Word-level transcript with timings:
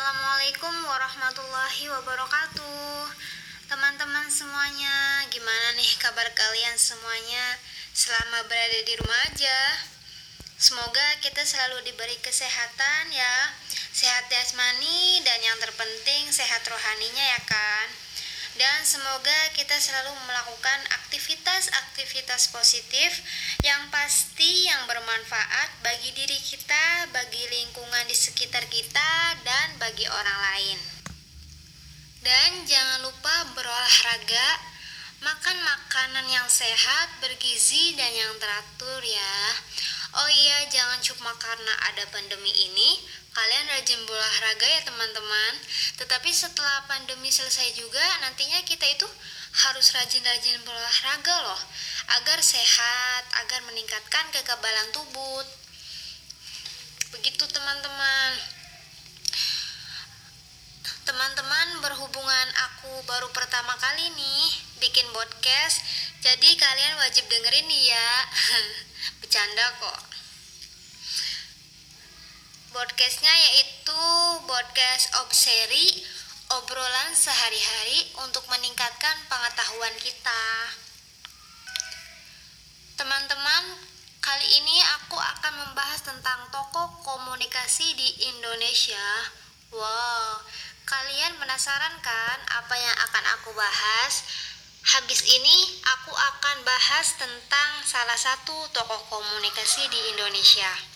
Assalamualaikum 0.00 0.72
warahmatullahi 0.88 1.92
wabarakatuh. 1.92 3.04
Teman-teman 3.68 4.32
semuanya 4.32 5.28
Gimana 5.28 5.76
nih 5.76 5.92
kabar 6.00 6.24
kalian 6.32 6.72
semuanya? 6.80 7.60
Selama 7.92 8.48
berada 8.48 8.80
di 8.80 8.96
rumah 8.96 9.20
aja. 9.28 9.60
Semoga 10.56 11.04
kita 11.20 11.44
selalu 11.44 11.84
diberi 11.84 12.16
kesehatan 12.16 13.12
ya. 13.12 13.52
Sehat 13.92 14.24
jasmani 14.32 15.20
dan 15.20 15.36
yang 15.44 15.60
terpenting 15.60 16.32
sehat 16.32 16.64
rohaninya 16.64 17.36
ya 17.36 17.40
kan 17.44 17.99
dan 18.58 18.82
semoga 18.82 19.38
kita 19.54 19.78
selalu 19.78 20.10
melakukan 20.26 20.80
aktivitas-aktivitas 21.04 22.50
positif 22.50 23.22
yang 23.62 23.86
pasti 23.94 24.66
yang 24.66 24.86
bermanfaat 24.90 25.70
bagi 25.86 26.10
diri 26.16 26.38
kita, 26.38 27.10
bagi 27.14 27.46
lingkungan 27.46 28.04
di 28.10 28.16
sekitar 28.16 28.66
kita, 28.66 29.38
dan 29.46 29.78
bagi 29.78 30.08
orang 30.10 30.38
lain. 30.50 30.78
Dan 32.20 32.66
jangan 32.66 33.06
lupa 33.06 33.54
berolahraga, 33.56 34.48
makan 35.24 35.56
makanan 35.64 36.26
yang 36.28 36.48
sehat, 36.50 37.22
bergizi, 37.24 37.96
dan 37.96 38.12
yang 38.12 38.34
teratur 38.36 39.00
ya. 39.00 39.36
Oh 40.10 40.28
iya, 40.28 40.66
jangan 40.68 40.98
cuma 41.00 41.30
karena 41.38 41.74
ada 41.86 42.04
pandemi 42.10 42.50
ini, 42.50 42.98
kalian 43.30 43.66
rajin 43.70 44.00
berolahraga 44.06 44.66
ya 44.66 44.80
teman-teman. 44.82 45.52
Tetapi 46.02 46.30
setelah 46.34 46.84
pandemi 46.90 47.30
selesai 47.30 47.78
juga, 47.78 48.02
nantinya 48.26 48.58
kita 48.66 48.86
itu 48.90 49.06
harus 49.50 49.86
rajin-rajin 49.94 50.62
berolahraga 50.62 51.36
loh, 51.42 51.60
agar 52.20 52.38
sehat, 52.42 53.22
agar 53.42 53.60
meningkatkan 53.66 54.24
kekebalan 54.34 54.88
tubuh. 54.94 55.42
Begitu 57.14 57.44
teman-teman. 57.50 58.30
Teman-teman 61.06 61.68
berhubungan 61.82 62.48
aku 62.70 63.02
baru 63.02 63.26
pertama 63.34 63.74
kali 63.82 64.14
nih 64.14 64.46
bikin 64.78 65.10
podcast, 65.10 65.82
jadi 66.22 66.54
kalian 66.54 66.94
wajib 67.02 67.26
dengerin 67.26 67.66
nih 67.66 67.82
ya. 67.90 68.10
Bercanda 69.18 69.66
kok. 69.82 70.09
Podcastnya 72.70 73.34
yaitu 73.34 74.02
podcast 74.46 75.10
obseri 75.26 75.90
obrolan 76.54 77.10
sehari-hari 77.18 78.14
untuk 78.22 78.46
meningkatkan 78.46 79.26
pengetahuan 79.26 79.90
kita. 79.98 80.70
Teman-teman, 82.94 83.74
kali 84.22 84.46
ini 84.62 84.86
aku 85.02 85.18
akan 85.18 85.66
membahas 85.66 85.98
tentang 86.06 86.46
tokoh 86.54 86.94
komunikasi 87.02 87.90
di 87.98 88.30
Indonesia. 88.30 89.34
Wow, 89.74 90.38
kalian 90.86 91.42
penasaran 91.42 91.98
kan 91.98 92.38
apa 92.54 92.74
yang 92.78 92.96
akan 93.10 93.24
aku 93.34 93.50
bahas? 93.50 94.22
Habis 94.94 95.26
ini 95.26 95.82
aku 95.98 96.14
akan 96.14 96.62
bahas 96.62 97.18
tentang 97.18 97.82
salah 97.82 98.14
satu 98.14 98.54
tokoh 98.70 99.10
komunikasi 99.10 99.90
di 99.90 100.14
Indonesia. 100.14 100.89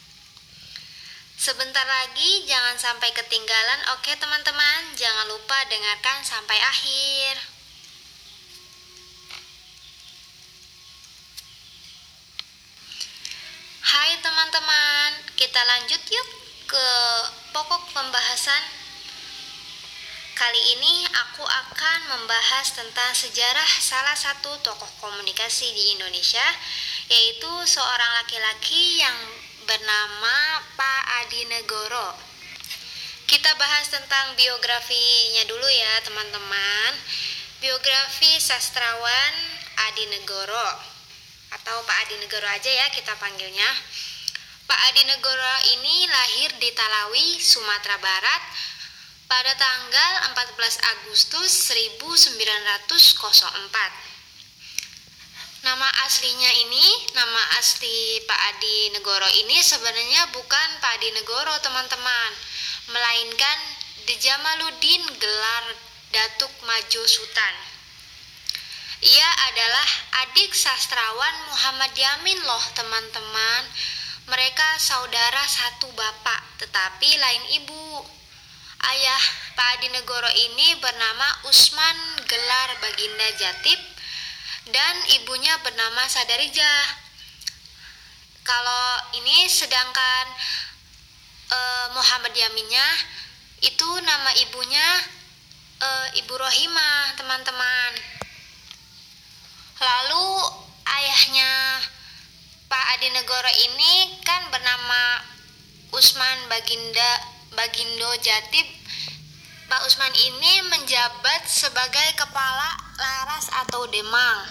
Sebentar 1.45 1.85
lagi 1.85 2.49
jangan 2.49 2.73
sampai 2.81 3.13
ketinggalan. 3.13 3.93
Oke 4.01 4.17
teman-teman, 4.17 4.97
jangan 4.97 5.29
lupa 5.29 5.61
dengarkan 5.69 6.25
sampai 6.25 6.57
akhir. 6.57 7.37
Hai 13.85 14.17
teman-teman, 14.25 15.21
kita 15.37 15.61
lanjut 15.69 16.01
yuk 16.09 16.29
ke 16.65 16.89
pokok 17.53 17.93
pembahasan. 17.93 18.65
Kali 20.33 20.63
ini 20.81 21.05
aku 21.13 21.45
akan 21.45 21.99
membahas 22.09 22.73
tentang 22.73 23.13
sejarah 23.13 23.69
salah 23.85 24.17
satu 24.17 24.49
tokoh 24.65 24.89
komunikasi 24.97 25.69
di 25.77 25.93
Indonesia, 25.93 26.49
yaitu 27.13 27.53
seorang 27.69 28.25
laki-laki 28.25 29.05
yang 29.05 29.44
bernama 29.65 30.61
Pak 30.77 31.03
Adi 31.25 31.49
Negoro. 31.49 32.13
Kita 33.25 33.57
bahas 33.57 33.89
tentang 33.89 34.37
biografinya 34.37 35.49
dulu 35.49 35.65
ya 35.65 35.93
teman-teman. 36.05 36.93
Biografi 37.65 38.37
sastrawan 38.41 39.33
Adi 39.89 40.05
Negoro 40.13 40.69
atau 41.57 41.81
Pak 41.89 41.97
Adi 42.05 42.21
Negoro 42.21 42.45
aja 42.45 42.69
ya 42.69 42.93
kita 42.93 43.17
panggilnya. 43.17 43.71
Pak 44.69 44.81
Adi 44.93 45.09
Negoro 45.09 45.55
ini 45.77 46.05
lahir 46.09 46.53
di 46.61 46.69
Talawi, 46.73 47.41
Sumatera 47.41 47.97
Barat 48.01 48.43
pada 49.25 49.57
tanggal 49.57 50.13
14 50.37 50.93
Agustus 51.01 51.73
1904. 51.73 54.14
Nama 55.65 55.89
aslinya 56.05 56.53
ini, 56.69 56.87
nama 57.17 57.57
asli 57.57 58.21
Pak 58.29 58.41
Adi 58.53 58.93
Negoro 58.93 59.25
ini 59.41 59.65
sebenarnya 59.65 60.29
bukan 60.37 60.69
Pak 60.77 61.01
Adi 61.01 61.09
Negoro 61.17 61.57
teman-teman, 61.65 62.31
melainkan 62.93 63.59
Jamaluddin 64.05 65.01
gelar 65.17 65.65
Datuk 66.13 66.53
Majo 66.69 67.01
Sultan. 67.09 67.57
Ia 69.09 69.29
adalah 69.49 69.89
adik 70.29 70.53
sastrawan 70.53 71.49
Muhammad 71.49 71.97
Yamin 71.97 72.45
loh 72.45 72.65
teman-teman. 72.77 73.65
Mereka 74.29 74.69
saudara 74.77 75.49
satu 75.49 75.89
bapak, 75.97 76.61
tetapi 76.61 77.09
lain 77.17 77.45
ibu. 77.65 78.05
Ayah 78.85 79.23
Pak 79.57 79.81
Adi 79.81 79.89
Negoro 79.97 80.29
ini 80.29 80.77
bernama 80.77 81.49
Usman 81.49 82.21
Gelar 82.29 82.69
Baginda 82.85 83.33
Jatib 83.41 83.94
dan 84.71 84.95
ibunya 85.21 85.53
bernama 85.61 86.09
Sadarija. 86.09 86.75
Kalau 88.45 88.87
ini 89.17 89.49
sedangkan 89.49 90.25
e, 91.49 91.59
Muhammad 91.97 92.33
Yaminnya 92.33 92.89
itu 93.65 93.89
nama 94.05 94.31
ibunya 94.41 94.89
e, 95.81 95.89
Ibu 96.25 96.35
Rohimah, 96.37 97.17
teman-teman. 97.17 97.93
Lalu 99.81 100.29
ayahnya 100.85 101.81
Pak 102.69 102.85
Adi 102.97 103.09
Negoro 103.13 103.53
ini 103.69 104.21
kan 104.25 104.49
bernama 104.49 105.25
Usman 105.93 106.49
Baginda 106.49 107.11
Bagindo 107.53 108.13
Jatib. 108.21 108.69
Pak 109.69 109.81
Usman 109.89 110.13
ini 110.13 110.69
menjabat 110.69 111.49
sebagai 111.49 112.13
kepala 112.21 112.84
Laras 112.95 113.51
atau 113.51 113.91
Demang. 113.91 114.47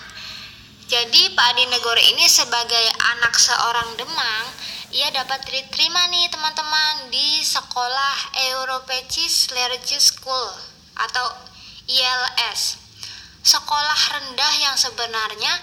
Jadi 0.92 1.32
Pak 1.32 1.48
Adi 1.56 1.64
Negoro 1.72 2.04
ini 2.04 2.28
sebagai 2.28 2.86
anak 3.16 3.40
seorang 3.40 3.96
Demang, 3.96 4.46
ia 4.92 5.08
dapat 5.16 5.48
diterima 5.48 6.12
nih 6.12 6.28
teman-teman 6.28 7.08
di 7.08 7.40
sekolah 7.40 8.36
Europecis 8.52 9.48
Lerge 9.56 9.96
School 9.96 10.52
atau 11.00 11.26
ILS. 11.88 12.84
Sekolah 13.48 14.00
rendah 14.12 14.54
yang 14.60 14.76
sebenarnya 14.76 15.54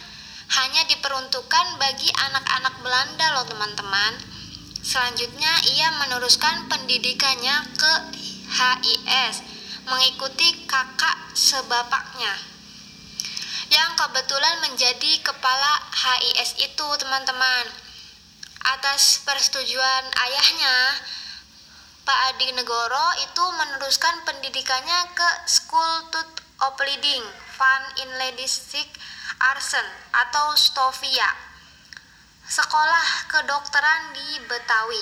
hanya 0.57 0.83
diperuntukkan 0.89 1.77
bagi 1.77 2.09
anak-anak 2.17 2.81
Belanda 2.81 3.27
loh 3.37 3.45
teman-teman. 3.45 4.13
Selanjutnya 4.81 5.53
ia 5.77 5.93
meneruskan 6.01 6.65
pendidikannya 6.73 7.77
ke 7.77 7.93
HIS 8.57 9.45
mengikuti 9.85 10.65
kakak 10.65 11.37
sebapaknya 11.37 12.51
yang 13.81 13.97
kebetulan 13.97 14.61
menjadi 14.61 15.25
kepala 15.25 15.73
HIS 15.97 16.61
itu 16.61 16.87
teman-teman. 17.01 17.65
Atas 18.61 19.25
persetujuan 19.25 20.05
ayahnya 20.21 21.01
Pak 22.05 22.19
Adi 22.37 22.53
Negoro 22.53 23.07
itu 23.25 23.45
meneruskan 23.57 24.21
pendidikannya 24.29 25.17
ke 25.17 25.29
School 25.49 26.13
of 26.61 26.77
Leading 26.77 27.25
Van 27.57 27.83
Inledistic 28.05 28.85
Arsen 29.41 29.89
atau 30.13 30.53
Stovia 30.61 31.33
sekolah 32.45 33.33
kedokteran 33.33 34.13
di 34.13 34.45
Betawi. 34.45 35.01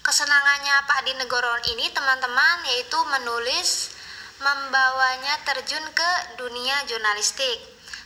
Kesenangannya 0.00 0.88
Pak 0.88 1.04
Adi 1.04 1.12
Negoro 1.20 1.60
ini 1.76 1.92
teman-teman 1.92 2.64
yaitu 2.72 2.96
menulis 3.04 4.00
membawanya 4.42 5.38
terjun 5.46 5.86
ke 5.94 6.10
dunia 6.34 6.82
jurnalistik. 6.90 7.62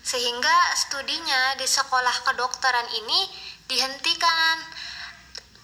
Sehingga 0.06 0.56
studinya 0.76 1.56
di 1.58 1.66
sekolah 1.66 2.22
kedokteran 2.22 2.86
ini 2.94 3.20
dihentikan. 3.66 4.56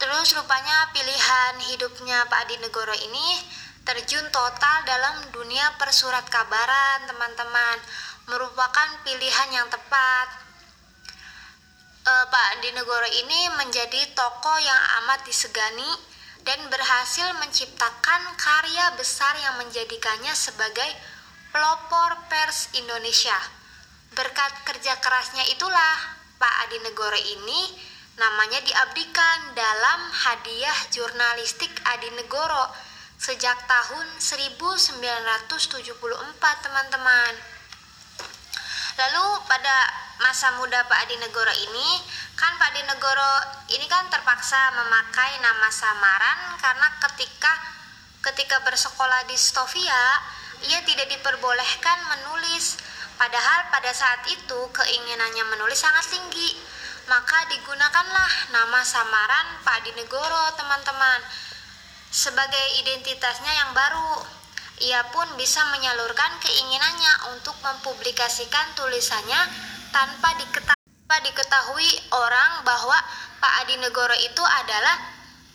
Terus 0.00 0.34
rupanya 0.34 0.90
pilihan 0.90 1.54
hidupnya 1.70 2.26
Pak 2.26 2.48
Adi 2.48 2.58
Negoro 2.58 2.90
ini 2.90 3.38
terjun 3.86 4.26
total 4.34 4.82
dalam 4.82 5.30
dunia 5.30 5.78
persurat 5.78 6.26
kabaran 6.26 7.06
teman-teman. 7.06 7.78
Merupakan 8.26 8.88
pilihan 9.06 9.48
yang 9.54 9.68
tepat. 9.70 10.26
E, 12.02 12.12
Pak 12.26 12.44
Adi 12.58 12.74
Negoro 12.74 13.06
ini 13.06 13.46
menjadi 13.62 14.10
tokoh 14.10 14.58
yang 14.58 14.80
amat 15.02 15.22
disegani 15.22 16.11
dan 16.42 16.60
berhasil 16.70 17.28
menciptakan 17.38 18.22
karya 18.34 18.86
besar 18.98 19.34
yang 19.38 19.62
menjadikannya 19.62 20.34
sebagai 20.34 20.90
pelopor 21.54 22.18
pers 22.26 22.70
Indonesia. 22.74 23.38
Berkat 24.12 24.52
kerja 24.66 24.98
kerasnya 25.00 25.46
itulah 25.54 25.94
Pak 26.36 26.54
Adi 26.66 26.78
Negoro 26.82 27.16
ini 27.16 27.60
namanya 28.18 28.60
diabdikan 28.60 29.56
dalam 29.56 30.00
hadiah 30.12 30.78
jurnalistik 30.92 31.72
Adi 31.86 32.10
Negoro 32.18 32.68
sejak 33.16 33.56
tahun 33.70 34.06
1974 34.18 35.54
teman-teman. 36.66 37.51
Lalu 38.98 39.24
pada 39.48 39.76
masa 40.20 40.54
muda 40.60 40.84
Pak 40.86 40.98
Adi 41.08 41.16
Negoro 41.18 41.50
ini 41.50 41.88
kan 42.38 42.54
Pak 42.60 42.70
Adi 42.72 42.82
Negoro 42.86 43.32
ini 43.74 43.86
kan 43.90 44.06
terpaksa 44.06 44.70
memakai 44.76 45.40
nama 45.42 45.68
samaran 45.72 46.54
karena 46.60 46.88
ketika 47.08 47.52
ketika 48.22 48.62
bersekolah 48.62 49.26
di 49.26 49.34
Stovia 49.34 50.04
ia 50.62 50.78
tidak 50.86 51.10
diperbolehkan 51.10 51.98
menulis. 52.06 52.78
Padahal 53.18 53.70
pada 53.70 53.90
saat 53.94 54.26
itu 54.30 54.58
keinginannya 54.74 55.44
menulis 55.54 55.78
sangat 55.78 56.06
tinggi. 56.10 56.58
Maka 57.10 57.50
digunakanlah 57.50 58.54
nama 58.54 58.80
samaran 58.86 59.58
Pak 59.66 59.82
Adi 59.82 59.90
Negoro 59.98 60.54
teman-teman 60.54 61.18
sebagai 62.12 62.66
identitasnya 62.78 63.50
yang 63.50 63.70
baru 63.74 64.22
ia 64.82 65.06
pun 65.14 65.24
bisa 65.38 65.62
menyalurkan 65.70 66.42
keinginannya 66.42 67.32
untuk 67.34 67.54
mempublikasikan 67.62 68.74
tulisannya 68.74 69.38
tanpa 69.94 70.34
diketahui, 71.22 71.90
orang 72.10 72.66
bahwa 72.66 72.98
Pak 73.38 73.52
Adi 73.62 73.78
Negoro 73.78 74.16
itu 74.18 74.42
adalah 74.42 74.96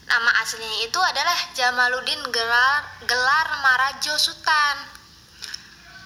nama 0.08 0.32
aslinya 0.40 0.88
itu 0.88 1.00
adalah 1.04 1.36
Jamaluddin 1.52 2.24
Gelar, 2.32 3.04
Gelar 3.04 3.48
Marajo 3.60 4.16
Sultan. 4.16 4.76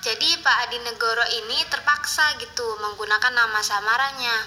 Jadi 0.02 0.42
Pak 0.42 0.58
Adi 0.66 0.82
Negoro 0.82 1.22
ini 1.38 1.62
terpaksa 1.70 2.34
gitu 2.42 2.66
menggunakan 2.82 3.38
nama 3.38 3.62
samarannya. 3.62 4.38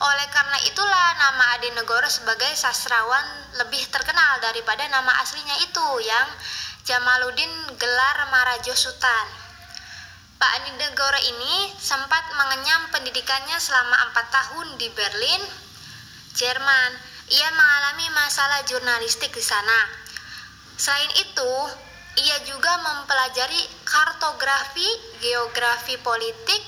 Oleh 0.00 0.26
karena 0.30 0.58
itulah 0.70 1.08
nama 1.18 1.58
Adi 1.58 1.74
Negoro 1.74 2.06
sebagai 2.06 2.54
sastrawan 2.54 3.26
lebih 3.58 3.84
terkenal 3.90 4.38
daripada 4.38 4.86
nama 4.86 5.12
aslinya 5.20 5.58
itu 5.66 5.88
yang 6.06 6.28
Jamaluddin 6.80 7.76
Gelar 7.76 8.18
Marajo 8.32 8.72
Sultan. 8.72 9.26
Pak 10.40 10.50
Adi 10.56 10.72
Negoro 10.80 11.20
ini 11.28 11.68
sempat 11.76 12.24
mengenyam 12.32 12.88
pendidikannya 12.88 13.60
selama 13.60 14.08
empat 14.08 14.26
tahun 14.32 14.80
di 14.80 14.88
Berlin, 14.96 15.42
Jerman. 16.32 16.90
Ia 17.30 17.48
mengalami 17.52 18.08
masalah 18.16 18.64
jurnalistik 18.64 19.28
di 19.28 19.44
sana. 19.44 19.92
Selain 20.80 21.12
itu, 21.20 21.52
ia 22.24 22.40
juga 22.48 22.72
mempelajari 22.80 23.60
kartografi, 23.84 24.88
geografi 25.20 26.00
politik, 26.00 26.64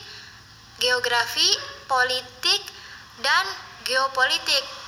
geografi, 0.77 1.49
politik, 1.89 2.63
dan 3.25 3.49
geopolitik. 3.89 4.82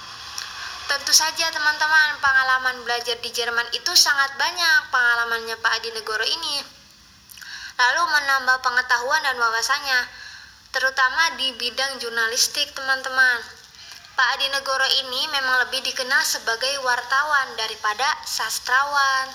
Tentu 0.84 1.12
saja 1.16 1.48
teman-teman, 1.48 2.20
pengalaman 2.20 2.76
belajar 2.84 3.16
di 3.24 3.32
Jerman 3.32 3.64
itu 3.72 3.92
sangat 3.96 4.36
banyak 4.36 4.92
pengalamannya 4.92 5.56
Pak 5.64 5.72
Adi 5.80 5.90
Negoro 5.96 6.24
ini 6.28 6.84
lalu 7.74 8.02
menambah 8.06 8.62
pengetahuan 8.62 9.22
dan 9.26 9.36
wawasannya, 9.38 10.00
terutama 10.70 11.34
di 11.38 11.50
bidang 11.58 11.98
jurnalistik, 11.98 12.70
teman-teman. 12.70 13.42
Pak 14.14 14.28
Adi 14.38 14.46
Negoro 14.54 14.86
ini 15.02 15.26
memang 15.34 15.66
lebih 15.66 15.82
dikenal 15.82 16.22
sebagai 16.22 16.70
wartawan 16.86 17.58
daripada 17.58 18.06
sastrawan. 18.22 19.26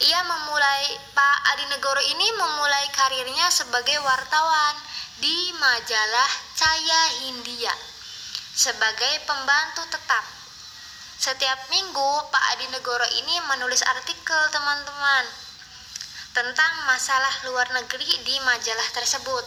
Ia 0.00 0.20
memulai 0.22 0.84
Pak 1.10 1.38
Adi 1.50 1.66
Negoro 1.66 2.02
ini 2.14 2.26
memulai 2.38 2.86
karirnya 2.94 3.50
sebagai 3.50 3.98
wartawan 4.06 4.74
di 5.18 5.50
majalah 5.58 6.30
Caya 6.56 7.02
Hindia 7.20 7.89
sebagai 8.60 9.24
pembantu 9.24 9.88
tetap. 9.88 10.20
Setiap 11.16 11.72
minggu 11.72 12.10
Pak 12.28 12.44
Adi 12.52 12.68
Negoro 12.68 13.08
ini 13.16 13.40
menulis 13.48 13.80
artikel 13.80 14.36
teman-teman 14.52 15.24
tentang 16.36 16.72
masalah 16.84 17.32
luar 17.48 17.64
negeri 17.72 18.20
di 18.20 18.36
majalah 18.44 18.84
tersebut. 18.92 19.44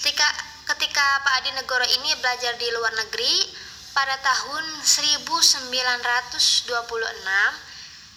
Ketika, 0.00 0.24
ketika 0.72 1.20
Pak 1.20 1.44
Adi 1.44 1.52
Negoro 1.60 1.84
ini 1.84 2.16
belajar 2.24 2.56
di 2.56 2.72
luar 2.72 2.96
negeri 2.96 3.52
pada 3.92 4.16
tahun 4.16 4.64
1926 4.80 5.68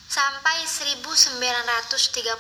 sampai 0.08 0.64
1930, 0.64 2.40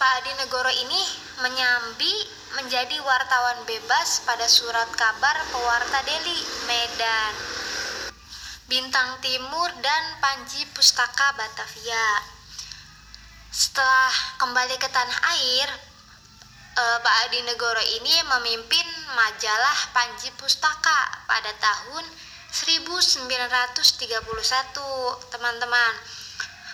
Pak 0.00 0.12
Adi 0.24 0.32
Negoro 0.40 0.72
ini 0.72 1.02
menyambi 1.44 2.39
menjadi 2.58 2.98
wartawan 2.98 3.62
bebas 3.62 4.26
pada 4.26 4.42
surat 4.50 4.90
kabar 4.98 5.38
Pewarta 5.54 6.02
Deli, 6.02 6.42
Medan, 6.66 7.34
Bintang 8.66 9.22
Timur, 9.22 9.70
dan 9.78 10.02
Panji 10.18 10.66
Pustaka 10.74 11.30
Batavia. 11.38 12.26
Setelah 13.54 14.10
kembali 14.42 14.74
ke 14.82 14.88
tanah 14.90 15.18
air, 15.38 15.68
eh, 16.74 16.98
Pak 17.02 17.14
Adi 17.26 17.40
Negoro 17.46 17.82
ini 18.02 18.14
memimpin 18.34 18.86
majalah 19.14 19.78
Panji 19.94 20.34
Pustaka 20.34 21.22
pada 21.30 21.54
tahun 21.54 22.02
1931, 22.50 25.22
teman-teman. 25.30 25.94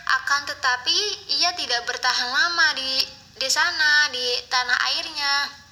Akan 0.07 0.47
tetapi 0.49 0.97
ia 1.37 1.53
tidak 1.53 1.85
bertahan 1.85 2.31
lama 2.33 2.73
di 2.79 3.05
di 3.37 3.49
sana 3.53 4.09
di 4.09 4.41
tanah 4.49 4.79
airnya. 4.97 5.66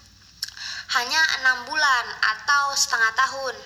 Hanya 0.93 1.21
enam 1.41 1.65
bulan 1.65 2.05
atau 2.21 2.77
setengah 2.77 3.13
tahun. 3.17 3.57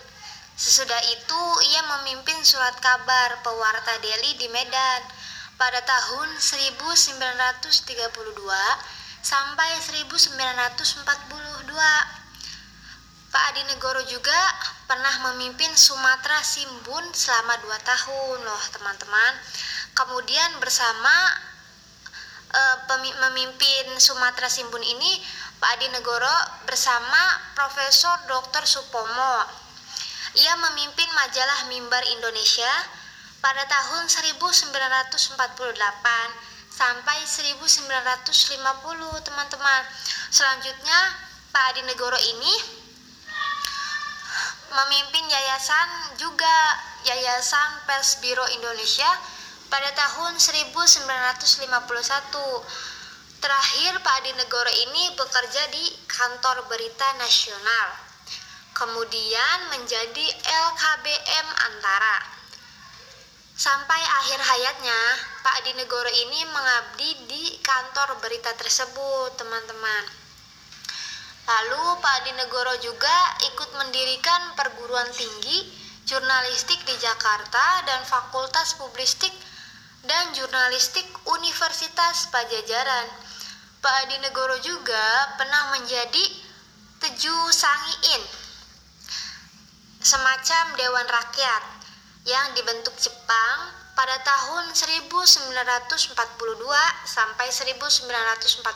Sesudah 0.58 0.98
itu 1.10 1.42
ia 1.70 1.82
memimpin 1.86 2.38
surat 2.42 2.74
kabar 2.82 3.42
pewarta 3.46 3.94
Delhi 4.02 4.34
di 4.38 4.50
Medan 4.50 5.02
pada 5.58 5.82
tahun 5.82 6.38
1932 6.38 7.78
sampai 9.22 9.70
1942. 9.82 11.06
Pak 13.28 13.44
Adi 13.52 13.62
Negoro 13.68 14.00
juga 14.08 14.40
pernah 14.88 15.30
memimpin 15.30 15.68
Sumatera 15.76 16.40
Simbun 16.40 17.12
selama 17.12 17.60
dua 17.60 17.76
tahun 17.84 18.40
loh 18.40 18.62
teman-teman. 18.72 19.32
Kemudian 19.92 20.56
bersama 20.64 21.12
e, 22.48 22.62
memimpin 23.20 23.84
Sumatera 24.00 24.48
Simbun 24.48 24.80
ini 24.80 25.20
Pak 25.58 25.74
Adi 25.74 25.90
Negoro 25.90 26.38
bersama 26.70 27.18
Profesor 27.58 28.14
Dr. 28.30 28.62
Supomo. 28.62 29.42
Ia 30.38 30.54
memimpin 30.54 31.10
majalah 31.18 31.66
Mimbar 31.66 31.98
Indonesia 32.14 32.70
pada 33.42 33.66
tahun 33.66 34.06
1948 34.06 34.70
sampai 36.70 37.18
1950 37.26 39.26
teman-teman 39.26 39.82
selanjutnya 40.30 41.00
Pak 41.50 41.74
Adi 41.74 41.82
Negoro 41.90 42.22
ini 42.22 42.54
memimpin 44.70 45.26
yayasan 45.26 46.22
juga 46.22 46.54
Yayasan 47.02 47.82
Pers 47.82 48.22
Biro 48.22 48.46
Indonesia 48.54 49.10
pada 49.66 49.90
tahun 49.90 50.38
1951 50.38 51.02
terakhir 53.38 53.92
Pak 54.02 54.14
Adi 54.22 54.32
Negoro 54.34 54.70
ini 54.70 55.14
bekerja 55.14 55.62
di 55.70 55.84
kantor 56.06 56.66
berita 56.66 57.06
nasional 57.18 57.88
kemudian 58.74 59.58
menjadi 59.74 60.26
LKBM 60.46 61.46
Antara 61.66 62.38
Sampai 63.58 63.98
akhir 63.98 64.38
hayatnya, 64.38 65.00
Pak 65.42 65.58
Adi 65.58 65.74
Negoro 65.74 66.06
ini 66.06 66.46
mengabdi 66.46 67.10
di 67.26 67.58
kantor 67.58 68.22
berita 68.22 68.54
tersebut, 68.54 69.34
teman-teman. 69.34 70.06
Lalu 71.42 71.98
Pak 71.98 72.14
Adi 72.22 72.38
Negoro 72.38 72.70
juga 72.78 73.16
ikut 73.50 73.74
mendirikan 73.82 74.54
perguruan 74.54 75.10
tinggi 75.10 75.74
jurnalistik 76.06 76.86
di 76.86 76.94
Jakarta 77.02 77.82
dan 77.82 78.06
Fakultas 78.06 78.78
Publistik 78.78 79.34
dan 80.06 80.30
Jurnalistik 80.38 81.10
Universitas 81.26 82.30
Pajajaran. 82.30 83.27
Pak 83.78 83.94
Adi 84.04 84.16
Negoro 84.22 84.58
juga 84.58 85.34
pernah 85.38 85.78
menjadi 85.78 86.24
Teju 86.98 87.36
Sangiin, 87.54 88.22
semacam 90.02 90.64
Dewan 90.74 91.06
Rakyat 91.06 91.62
yang 92.26 92.58
dibentuk 92.58 92.98
Jepang 92.98 93.70
pada 93.94 94.18
tahun 94.26 94.74
1942 94.74 96.18
sampai 97.06 97.46
1945. 97.54 98.66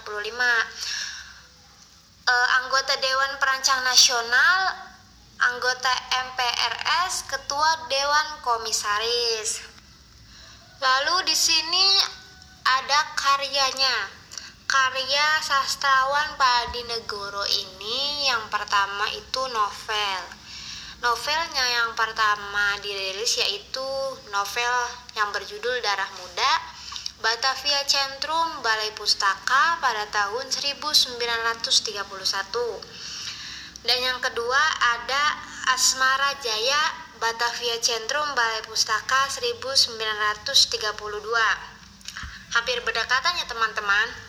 E, 2.22 2.34
anggota 2.62 2.94
Dewan 3.02 3.32
Perancang 3.42 3.82
Nasional 3.82 4.92
anggota 5.42 5.90
MPRS, 6.30 7.26
ketua 7.26 7.90
Dewan 7.90 8.28
Komisaris. 8.46 9.66
Lalu 10.78 11.26
di 11.26 11.34
sini 11.34 11.86
ada 12.62 13.00
karyanya. 13.18 14.21
Karya 14.72 15.36
sastrawan 15.44 16.32
Pak 16.40 16.72
Negoro 16.88 17.44
ini 17.44 18.24
yang 18.24 18.48
pertama 18.48 19.04
itu 19.12 19.44
novel. 19.52 20.22
Novelnya 21.04 21.66
yang 21.76 21.92
pertama 21.92 22.80
dirilis 22.80 23.36
yaitu 23.36 23.84
novel 24.32 24.74
yang 25.12 25.28
berjudul 25.28 25.76
Darah 25.84 26.08
Muda 26.16 26.52
Batavia 27.20 27.84
Centrum 27.84 28.64
Balai 28.64 28.88
Pustaka 28.96 29.76
pada 29.84 30.08
tahun 30.08 30.48
1931. 30.48 31.92
Dan 33.84 33.98
yang 34.00 34.24
kedua 34.24 34.62
ada 34.96 35.36
Asmara 35.76 36.32
Jaya 36.40 37.12
Batavia 37.20 37.76
Centrum 37.76 38.32
Balai 38.32 38.64
Pustaka 38.64 39.28
1932 39.36 40.48
hampir 42.56 42.80
berdekatan 42.80 43.36
ya 43.36 43.44
teman-teman 43.44 44.21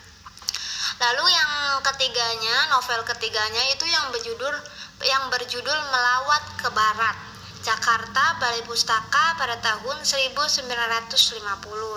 lalu 1.00 1.26
yang 1.32 1.80
ketiganya 1.84 2.68
novel 2.72 3.04
ketiganya 3.08 3.64
itu 3.72 3.86
yang 3.88 4.12
berjudul 4.12 4.56
yang 5.04 5.24
berjudul 5.32 5.80
melawat 5.92 6.44
ke 6.60 6.70
barat 6.72 7.16
Jakarta 7.64 8.36
Balai 8.44 8.60
Pustaka 8.68 9.40
pada 9.40 9.56
tahun 9.64 10.04
1950 10.04 10.68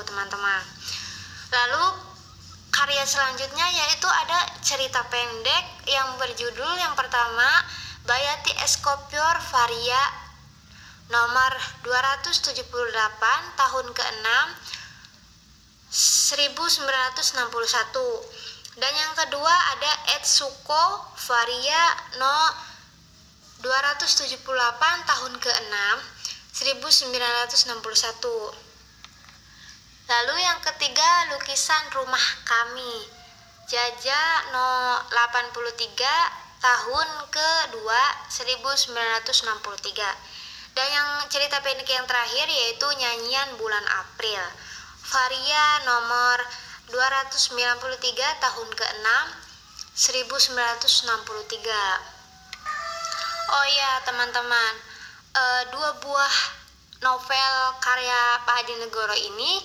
teman-teman. 0.06 0.62
Lalu 1.50 1.84
karya 2.70 3.02
selanjutnya 3.02 3.66
yaitu 3.66 4.06
ada 4.06 4.46
cerita 4.62 5.02
pendek 5.10 5.90
yang 5.90 6.14
berjudul 6.22 6.78
yang 6.78 6.94
pertama 6.94 7.66
Bayati 8.06 8.54
Eskopior 8.62 9.42
Varia 9.50 9.98
nomor 11.10 11.50
278 11.82 12.62
tahun 13.58 13.86
ke-6 13.90 14.26
1961 15.90 18.45
dan 18.76 18.92
yang 18.92 19.16
kedua 19.16 19.54
ada 19.72 19.92
Etsuko 20.20 21.08
Varia 21.16 21.96
no 22.20 22.52
278 23.64 24.36
tahun 25.08 25.32
ke-6 25.40 25.76
1961 26.60 27.72
lalu 30.06 30.38
yang 30.44 30.60
ketiga 30.60 31.08
lukisan 31.32 31.88
rumah 31.96 32.20
kami 32.44 33.08
Jaja 33.66 34.22
no 34.52 35.00
83 35.08 36.60
tahun 36.60 37.08
ke-2 37.32 37.80
1963 38.28 40.76
dan 40.76 40.86
yang 40.92 41.24
cerita 41.32 41.64
pendek 41.64 41.88
yang 41.88 42.04
terakhir 42.04 42.44
yaitu 42.44 42.84
nyanyian 43.00 43.56
bulan 43.56 43.88
April 44.04 44.44
Varia 45.08 45.80
nomor 45.88 46.44
293 46.86 48.42
tahun 48.42 48.68
ke-6 48.78 49.08
1963 49.96 50.86
Oh 53.46 53.66
ya 53.66 53.92
teman-teman. 54.06 54.74
E, 55.34 55.42
dua 55.74 55.90
buah 55.98 56.34
novel 57.02 57.54
karya 57.82 58.22
Pak 58.42 58.54
Hadi 58.62 58.74
Negoro 58.82 59.14
ini 59.18 59.62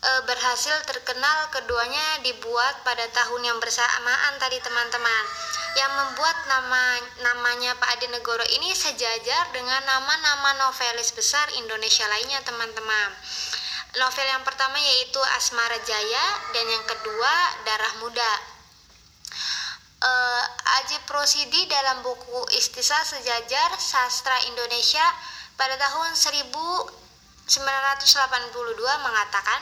e, 0.00 0.10
berhasil 0.28 0.76
terkenal 0.84 1.48
keduanya 1.56 2.20
dibuat 2.20 2.84
pada 2.84 3.04
tahun 3.16 3.52
yang 3.52 3.56
bersamaan 3.56 4.36
tadi 4.36 4.60
teman-teman. 4.60 5.24
Yang 5.76 5.92
membuat 6.04 6.36
nama 6.52 7.00
namanya 7.20 7.76
Pak 7.80 7.96
Adi 7.96 8.12
Negoro 8.12 8.44
ini 8.60 8.76
sejajar 8.76 9.52
dengan 9.56 9.80
nama-nama 9.88 10.68
novelis 10.68 11.16
besar 11.16 11.48
Indonesia 11.60 12.04
lainnya 12.12 12.44
teman-teman 12.44 13.12
Novel 13.96 14.28
yang 14.28 14.44
pertama 14.44 14.76
yaitu 14.76 15.16
Asmara 15.40 15.80
Jaya 15.80 16.26
dan 16.52 16.68
yang 16.68 16.84
kedua 16.84 17.32
Darah 17.64 17.94
Muda. 18.04 18.32
Uh, 19.96 20.44
Aji 20.76 21.00
Prosidi 21.08 21.64
dalam 21.64 22.04
buku 22.04 22.44
Istisa 22.60 23.00
Sejajar 23.08 23.72
Sastra 23.80 24.36
Indonesia 24.52 25.00
pada 25.56 25.80
tahun 25.80 26.12
1982 26.12 27.56
mengatakan 29.00 29.60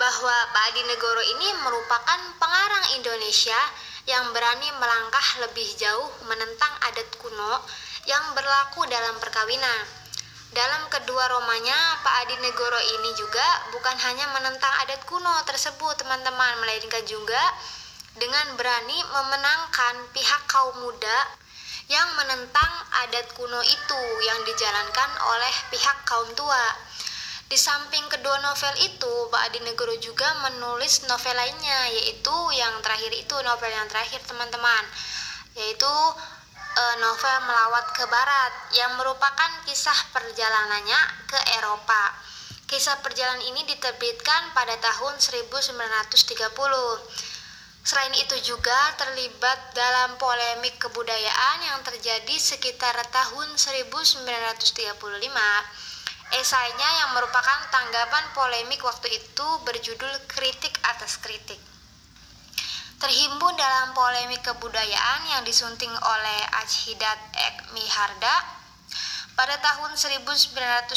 bahwa 0.00 0.36
Pak 0.56 0.64
Adi 0.72 0.82
Negoro 0.88 1.20
ini 1.36 1.48
merupakan 1.60 2.20
pengarang 2.40 2.96
Indonesia 2.96 3.60
yang 4.08 4.32
berani 4.32 4.72
melangkah 4.80 5.44
lebih 5.44 5.68
jauh 5.76 6.08
menentang 6.24 6.72
adat 6.88 7.12
kuno 7.20 7.60
yang 8.08 8.24
berlaku 8.32 8.88
dalam 8.88 9.20
perkawinan. 9.20 10.05
Dalam 10.54 10.86
kedua 10.86 11.26
romanya, 11.26 11.74
Pak 12.06 12.14
Adi 12.22 12.36
Negoro 12.38 12.78
ini 12.78 13.10
juga 13.18 13.46
bukan 13.74 13.96
hanya 13.98 14.30
menentang 14.30 14.70
adat 14.86 15.02
kuno 15.08 15.34
tersebut, 15.42 15.98
teman-teman, 15.98 16.62
melainkan 16.62 17.02
juga 17.02 17.42
dengan 18.14 18.54
berani 18.54 18.98
memenangkan 19.10 20.06
pihak 20.14 20.42
kaum 20.46 20.86
muda 20.86 21.18
yang 21.86 22.08
menentang 22.18 22.72
adat 23.06 23.26
kuno 23.34 23.62
itu 23.62 24.02
yang 24.26 24.40
dijalankan 24.46 25.10
oleh 25.34 25.54
pihak 25.70 25.98
kaum 26.06 26.30
tua. 26.38 26.66
Di 27.46 27.54
samping 27.54 28.02
kedua 28.10 28.42
novel 28.42 28.74
itu, 28.82 29.14
Pak 29.30 29.50
Adi 29.50 29.62
Negoro 29.62 29.94
juga 30.02 30.26
menulis 30.42 31.06
novel 31.06 31.34
lainnya, 31.38 31.94
yaitu 31.94 32.34
yang 32.58 32.74
terakhir 32.82 33.14
itu 33.14 33.34
novel 33.46 33.70
yang 33.70 33.86
terakhir 33.86 34.18
teman-teman, 34.26 34.82
yaitu 35.54 35.94
novel 37.00 37.36
Melawat 37.48 37.86
ke 37.96 38.04
Barat 38.04 38.52
yang 38.76 38.92
merupakan 39.00 39.50
kisah 39.64 39.96
perjalanannya 40.12 41.00
ke 41.24 41.38
Eropa. 41.56 42.12
Kisah 42.68 43.00
perjalanan 43.00 43.40
ini 43.48 43.64
diterbitkan 43.64 44.52
pada 44.52 44.76
tahun 44.76 45.16
1930. 45.16 46.12
Selain 47.86 48.14
itu 48.18 48.36
juga 48.42 48.76
terlibat 48.98 49.72
dalam 49.72 50.18
polemik 50.18 50.76
kebudayaan 50.82 51.58
yang 51.64 51.78
terjadi 51.86 52.36
sekitar 52.36 52.98
tahun 53.08 53.54
1935. 53.56 54.98
Esainya 56.34 56.90
yang 57.06 57.10
merupakan 57.14 57.58
tanggapan 57.70 58.24
polemik 58.34 58.82
waktu 58.82 59.14
itu 59.14 59.46
berjudul 59.62 60.12
Kritik 60.26 60.74
atas 60.82 61.22
Kritik 61.22 61.75
terhimpun 63.06 63.54
dalam 63.54 63.94
polemik 63.94 64.42
kebudayaan 64.42 65.30
yang 65.30 65.46
disunting 65.46 65.94
oleh 65.94 66.40
Ajhidat 66.58 67.14
Ek 67.38 67.70
Miharda 67.70 68.34
pada 69.38 69.54
tahun 69.62 69.94
1977, 69.94 70.90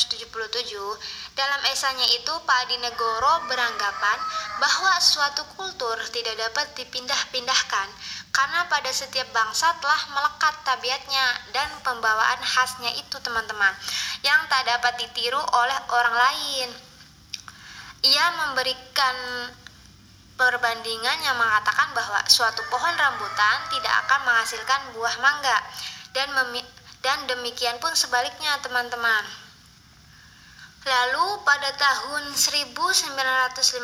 dalam 1.37 1.61
esanya 1.69 2.07
itu 2.09 2.33
Pak 2.49 2.65
Adi 2.65 2.81
Negoro 2.81 3.45
beranggapan 3.45 4.17
bahwa 4.57 4.97
suatu 4.97 5.45
kultur 5.53 6.01
tidak 6.09 6.33
dapat 6.33 6.73
dipindah-pindahkan 6.81 7.87
karena 8.33 8.65
pada 8.65 8.89
setiap 8.89 9.29
bangsa 9.29 9.69
telah 9.77 10.01
melekat 10.09 10.65
tabiatnya 10.65 11.25
dan 11.53 11.69
pembawaan 11.85 12.41
khasnya 12.41 12.89
itu 12.97 13.21
teman-teman 13.21 13.77
yang 14.25 14.41
tak 14.49 14.65
dapat 14.65 14.97
ditiru 14.97 15.37
oleh 15.37 15.79
orang 15.93 16.15
lain. 16.17 16.69
Ia 18.01 18.25
memberikan 18.33 19.15
perbandingan 20.39 21.19
yang 21.19 21.35
mengatakan 21.35 21.91
bahwa 21.91 22.23
suatu 22.31 22.63
pohon 22.71 22.95
rambutan 22.95 23.59
tidak 23.75 23.91
akan 24.07 24.23
menghasilkan 24.23 24.95
buah 24.95 25.15
mangga 25.19 25.57
dan 26.15 26.31
dan 27.03 27.19
demikian 27.27 27.75
pun 27.83 27.91
sebaliknya 27.91 28.55
teman-teman. 28.63 29.27
Lalu 30.87 31.43
pada 31.43 31.75
tahun 31.75 32.31
1950 32.31 33.83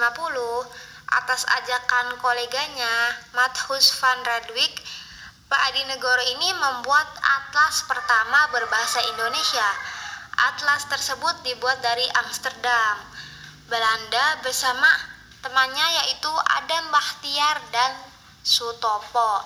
atas 1.06 1.42
ajakan 1.60 2.18
koleganya 2.24 3.20
Mathus 3.36 3.92
van 4.00 4.24
Radwijk 4.24 4.80
Pak 5.46 5.62
Adi 5.70 5.84
Negoro 5.92 6.24
ini 6.26 6.50
membuat 6.56 7.06
atlas 7.22 7.86
pertama 7.86 8.50
berbahasa 8.50 9.04
Indonesia. 9.14 9.70
Atlas 10.36 10.90
tersebut 10.90 11.36
dibuat 11.46 11.80
dari 11.86 12.04
Amsterdam, 12.26 13.06
Belanda 13.70 14.42
bersama 14.42 15.15
temannya 15.46 15.88
yaitu 16.02 16.34
Adam 16.34 16.90
Bahtiar 16.90 17.62
dan 17.70 17.94
Sutopo. 18.42 19.46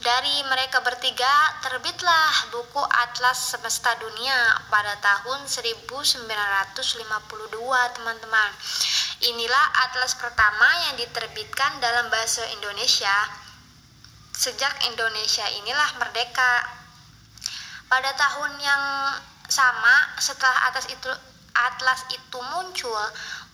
Dari 0.00 0.40
mereka 0.48 0.80
bertiga 0.80 1.28
terbitlah 1.60 2.48
buku 2.48 2.80
Atlas 2.80 3.52
Semesta 3.52 3.92
Dunia 4.00 4.56
pada 4.72 4.96
tahun 5.04 5.44
1952 5.44 6.24
teman-teman. 7.92 8.50
Inilah 9.18 9.64
atlas 9.84 10.16
pertama 10.16 10.70
yang 10.88 10.94
diterbitkan 10.96 11.82
dalam 11.82 12.08
bahasa 12.08 12.46
Indonesia 12.54 13.12
sejak 14.38 14.70
Indonesia 14.86 15.50
inilah 15.50 15.98
merdeka. 15.98 16.78
Pada 17.90 18.14
tahun 18.14 18.54
yang 18.62 18.84
sama 19.50 20.14
setelah 20.22 20.70
atas 20.70 20.86
itu 20.86 21.10
atlas 21.58 22.06
itu 22.14 22.38
muncul, 22.54 23.02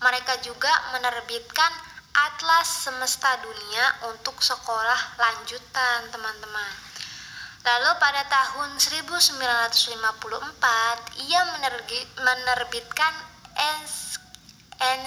mereka 0.04 0.36
juga 0.44 0.68
menerbitkan 0.92 1.72
Atlas 2.12 2.84
Semesta 2.84 3.40
Dunia 3.40 4.12
untuk 4.12 4.36
sekolah 4.44 5.16
lanjutan, 5.16 6.12
teman-teman. 6.12 6.72
Lalu 7.64 7.90
pada 7.96 8.28
tahun 8.28 8.76
1954 8.76 11.24
ia 11.24 11.40
menerbitkan 12.20 13.14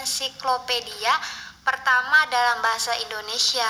ensiklopedia 0.01 1.13
pertama 1.61 2.25
dalam 2.33 2.57
bahasa 2.65 2.97
Indonesia. 2.97 3.69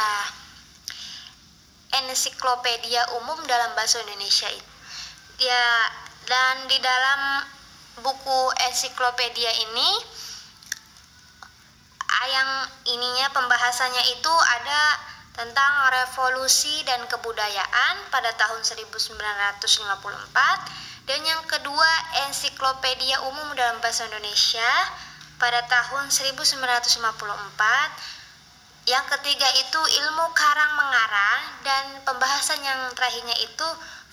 Ensiklopedia 2.08 3.04
umum 3.20 3.44
dalam 3.44 3.76
bahasa 3.76 4.00
Indonesia 4.08 4.48
itu. 4.48 4.74
Ya, 5.44 5.68
dan 6.24 6.72
di 6.72 6.80
dalam 6.80 7.44
buku 8.02 8.40
ensiklopedia 8.72 9.52
ini 9.68 10.17
yang 12.28 12.50
ininya 12.92 13.28
pembahasannya 13.32 14.04
itu 14.16 14.30
ada 14.30 14.82
tentang 15.38 15.72
revolusi 15.94 16.82
dan 16.84 17.06
kebudayaan 17.06 17.96
pada 18.10 18.34
tahun 18.36 18.60
1954 18.66 19.06
dan 21.08 21.20
yang 21.24 21.40
kedua 21.46 21.88
ensiklopedia 22.28 23.22
umum 23.32 23.54
dalam 23.56 23.80
bahasa 23.80 24.10
Indonesia 24.10 24.72
pada 25.38 25.62
tahun 25.70 26.10
1954 26.10 26.98
yang 28.90 29.06
ketiga 29.16 29.48
itu 29.62 29.82
ilmu 30.02 30.26
karang 30.34 30.74
mengarang 30.74 31.42
dan 31.62 32.02
pembahasan 32.02 32.60
yang 32.66 32.92
terakhirnya 32.98 33.38
itu 33.40 33.68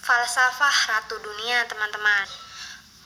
falsafah 0.05 0.77
ratu 0.93 1.17
dunia 1.25 1.65
teman-teman 1.67 2.44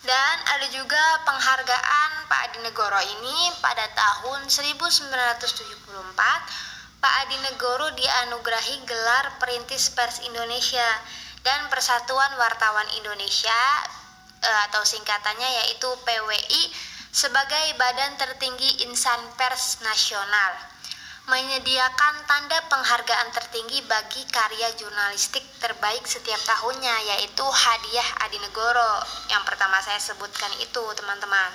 dan 0.07 0.37
ada 0.55 0.67
juga 0.71 1.03
penghargaan 1.27 2.11
Pak 2.31 2.41
Adi 2.51 2.59
Negoro 2.63 3.01
ini 3.03 3.51
pada 3.59 3.83
tahun 3.95 4.47
1974 4.47 6.15
Pak 6.99 7.15
Adi 7.27 7.37
Negoro 7.43 7.91
dianugerahi 7.95 8.87
gelar 8.87 9.39
Perintis 9.43 9.91
Pers 9.91 10.23
Indonesia 10.23 10.87
dan 11.43 11.67
Persatuan 11.71 12.35
Wartawan 12.39 12.87
Indonesia 12.99 13.63
eh, 14.43 14.61
atau 14.71 14.83
singkatannya 14.87 15.67
yaitu 15.67 15.91
PWI 16.07 16.63
sebagai 17.11 17.75
badan 17.81 18.15
tertinggi 18.21 18.87
insan 18.87 19.19
pers 19.35 19.83
nasional 19.83 20.78
menyediakan 21.29 22.25
tanda 22.25 22.57
penghargaan 22.73 23.29
tertinggi 23.37 23.85
bagi 23.85 24.25
karya 24.33 24.73
jurnalistik 24.81 25.45
terbaik 25.61 26.01
setiap 26.09 26.41
tahunnya 26.49 26.97
yaitu 27.15 27.45
hadiah 27.45 28.09
Adi 28.25 28.41
Negoro 28.41 29.05
yang 29.29 29.45
pertama 29.45 29.77
saya 29.85 30.01
sebutkan 30.01 30.49
itu 30.65 30.81
teman-teman 30.97 31.53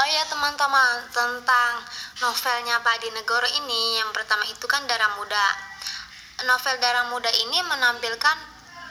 Oh 0.00 0.08
ya 0.08 0.24
teman-teman 0.26 1.06
tentang 1.12 1.72
novelnya 2.24 2.82
Pak 2.82 2.98
Adi 2.98 3.14
Negoro 3.14 3.46
ini 3.62 4.00
yang 4.00 4.08
pertama 4.16 4.48
itu 4.48 4.64
kan 4.64 4.80
Darah 4.88 5.12
Muda. 5.20 5.46
Novel 6.48 6.80
Darah 6.80 7.04
Muda 7.12 7.28
ini 7.28 7.60
menampilkan 7.68 8.36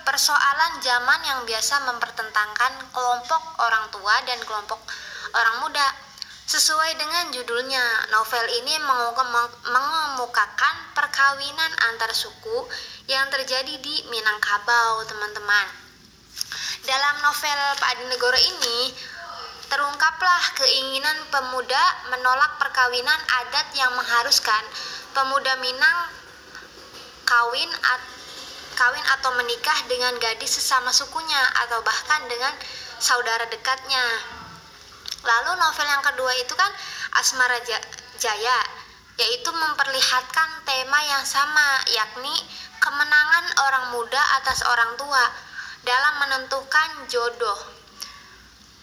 persoalan 0.05 0.77
zaman 0.85 1.19
yang 1.25 1.39
biasa 1.49 1.81
mempertentangkan 1.89 2.93
kelompok 2.93 3.41
orang 3.57 3.89
tua 3.89 4.21
dan 4.25 4.37
kelompok 4.45 4.77
orang 5.33 5.55
muda. 5.65 6.08
Sesuai 6.49 6.97
dengan 6.97 7.29
judulnya, 7.29 8.09
novel 8.09 8.41
ini 8.49 8.81
mengemukakan 8.81 10.75
perkawinan 10.97 11.71
antar 11.93 12.09
suku 12.09 12.65
yang 13.05 13.29
terjadi 13.29 13.77
di 13.77 13.95
Minangkabau, 14.09 15.05
teman-teman. 15.05 15.67
Dalam 16.89 17.21
novel 17.21 17.59
Pak 17.77 17.89
Adi 17.93 18.05
Negoro 18.09 18.39
ini, 18.41 18.89
terungkaplah 19.69 20.57
keinginan 20.57 21.21
pemuda 21.29 21.83
menolak 22.17 22.57
perkawinan 22.57 23.21
adat 23.45 23.69
yang 23.77 23.93
mengharuskan 23.93 24.65
pemuda 25.13 25.53
Minang 25.61 26.09
kawin 27.29 27.69
at, 27.93 28.01
kawin 28.73 29.05
atau 29.21 29.37
menikah 29.37 29.85
dengan 29.85 30.17
gadis 30.17 30.57
sesama 30.57 30.89
sukunya 30.89 31.43
atau 31.69 31.77
bahkan 31.85 32.25
dengan 32.25 32.57
saudara 32.97 33.45
dekatnya. 33.53 34.38
Lalu 35.23 35.51
novel 35.59 35.87
yang 35.87 36.03
kedua 36.03 36.31
itu 36.39 36.53
kan 36.55 36.71
Asmara 37.19 37.59
Jaya, 38.19 38.59
yaitu 39.19 39.51
memperlihatkan 39.51 40.49
tema 40.63 40.99
yang 41.03 41.23
sama, 41.27 41.83
yakni 41.91 42.35
kemenangan 42.79 43.45
orang 43.67 43.85
muda 43.91 44.21
atas 44.39 44.63
orang 44.63 44.95
tua 44.95 45.23
dalam 45.83 46.13
menentukan 46.23 47.07
jodoh 47.11 47.79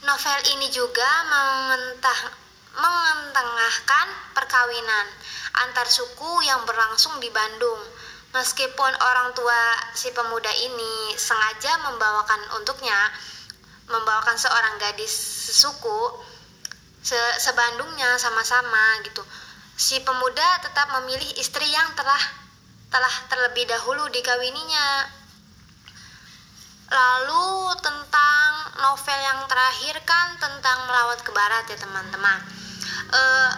Novel 0.04 0.40
ini 0.52 0.68
juga 0.68 1.08
mengentah, 1.24 2.20
mengentengahkan 2.76 4.06
perkawinan 4.36 5.06
antar 5.66 5.88
suku 5.88 6.44
yang 6.44 6.62
berlangsung 6.68 7.16
di 7.16 7.32
Bandung. 7.32 7.80
Meskipun 8.36 8.92
orang 8.92 9.32
tua 9.32 9.56
si 9.96 10.12
pemuda 10.12 10.52
ini 10.52 11.16
sengaja 11.16 11.80
membawakan 11.88 12.60
untuknya, 12.60 12.94
membawakan 13.88 14.36
seorang 14.36 14.76
gadis 14.76 15.10
sesuku, 15.48 16.22
se 17.06 17.14
sebandungnya 17.38 18.18
sama-sama 18.18 18.98
gitu. 19.06 19.22
Si 19.78 20.02
pemuda 20.02 20.58
tetap 20.58 20.90
memilih 20.98 21.38
istri 21.38 21.70
yang 21.70 21.94
telah 21.94 22.18
telah 22.90 23.14
terlebih 23.30 23.62
dahulu 23.70 24.10
dikawininya. 24.10 25.14
Lalu 26.86 27.78
tentang 27.78 28.50
novel 28.82 29.18
yang 29.22 29.40
terakhir 29.46 30.02
kan 30.02 30.34
tentang 30.38 30.86
melawat 30.90 31.22
ke 31.22 31.30
barat 31.30 31.62
ya 31.70 31.78
teman-teman. 31.78 32.42
Uh, 33.14 33.50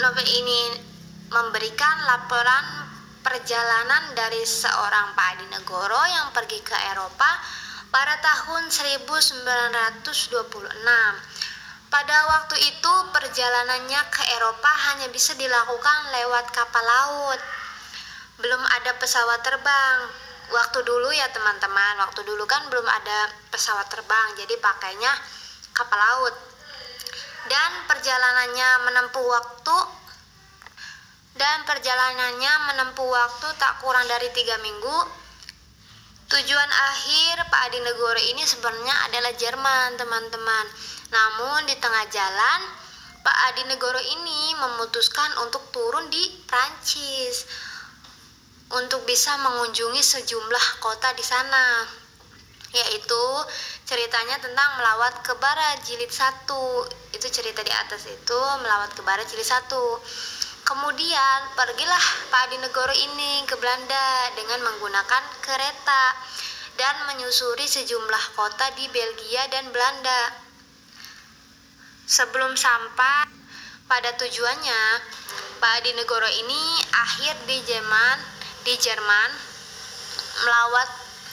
novel 0.00 0.24
ini 0.24 0.80
memberikan 1.28 1.96
laporan 2.08 2.88
perjalanan 3.20 4.16
dari 4.16 4.40
seorang 4.48 5.12
Pak 5.12 5.28
Adi 5.36 5.46
Negoro 5.52 6.00
yang 6.08 6.32
pergi 6.32 6.64
ke 6.64 6.76
Eropa 6.96 7.28
pada 7.92 8.16
tahun 8.20 8.72
1926. 8.72 10.08
Pada 11.88 12.16
waktu 12.28 12.56
itu 12.68 12.94
perjalanannya 13.16 14.00
ke 14.12 14.22
Eropa 14.36 14.72
hanya 14.92 15.08
bisa 15.08 15.32
dilakukan 15.36 15.98
lewat 16.12 16.52
kapal 16.52 16.84
laut. 16.84 17.40
Belum 18.38 18.60
ada 18.60 18.92
pesawat 19.00 19.40
terbang 19.40 20.28
waktu 20.48 20.80
dulu 20.80 21.12
ya 21.12 21.28
teman-teman 21.28 22.00
waktu 22.00 22.24
dulu 22.24 22.48
kan 22.48 22.64
belum 22.72 22.84
ada 22.88 23.18
pesawat 23.52 23.84
terbang 23.92 24.32
jadi 24.40 24.56
pakainya 24.56 25.12
kapal 25.76 26.00
laut 26.00 26.32
dan 27.52 27.70
perjalanannya 27.84 28.68
menempuh 28.88 29.26
waktu 29.28 29.76
dan 31.36 31.68
perjalanannya 31.68 32.52
menempuh 32.72 33.08
waktu 33.12 33.46
tak 33.60 33.76
kurang 33.84 34.08
dari 34.08 34.32
tiga 34.32 34.56
minggu 34.64 34.96
tujuan 36.28 36.70
akhir 36.92 37.48
Pak 37.48 37.60
Adi 37.72 37.80
Negoro 37.80 38.20
ini 38.20 38.44
sebenarnya 38.44 38.94
adalah 39.08 39.32
Jerman 39.32 39.96
teman-teman. 39.96 40.66
Namun 41.08 41.64
di 41.64 41.74
tengah 41.80 42.04
jalan 42.12 42.60
Pak 43.24 43.36
Adi 43.48 43.64
Negoro 43.64 43.96
ini 43.96 44.52
memutuskan 44.60 45.40
untuk 45.40 45.72
turun 45.72 46.12
di 46.12 46.20
Prancis 46.44 47.48
untuk 48.68 49.08
bisa 49.08 49.40
mengunjungi 49.40 50.04
sejumlah 50.04 50.84
kota 50.84 51.16
di 51.16 51.24
sana 51.24 51.88
yaitu 52.68 53.24
ceritanya 53.88 54.36
tentang 54.44 54.76
melawat 54.76 55.24
ke 55.24 55.32
barat 55.40 55.80
jilid 55.88 56.12
satu. 56.12 56.84
Itu 57.16 57.24
cerita 57.32 57.64
di 57.64 57.72
atas 57.72 58.04
itu 58.04 58.40
melawat 58.60 58.92
ke 58.92 59.00
barat 59.00 59.24
jilid 59.24 59.48
satu 59.48 59.96
kemudian 60.64 61.38
pergilah 61.58 62.04
Pak 62.30 62.50
Adi 62.50 62.56
Negoro 62.62 62.94
ini 62.94 63.44
ke 63.44 63.54
Belanda 63.58 64.32
dengan 64.38 64.62
menggunakan 64.66 65.22
kereta 65.44 66.04
dan 66.78 66.94
menyusuri 67.10 67.66
sejumlah 67.66 68.38
kota 68.38 68.70
di 68.78 68.86
Belgia 68.94 69.44
dan 69.50 69.68
Belanda. 69.74 70.38
Sebelum 72.08 72.54
sampai 72.54 73.28
pada 73.90 74.14
tujuannya 74.16 74.82
Pak 75.58 75.72
Adi 75.82 75.92
Negoro 75.98 76.30
ini 76.30 76.62
akhir 76.94 77.34
di 77.50 77.58
Jerman 77.66 78.16
di 78.62 78.74
Jerman 78.78 79.30
melawat 80.46 80.88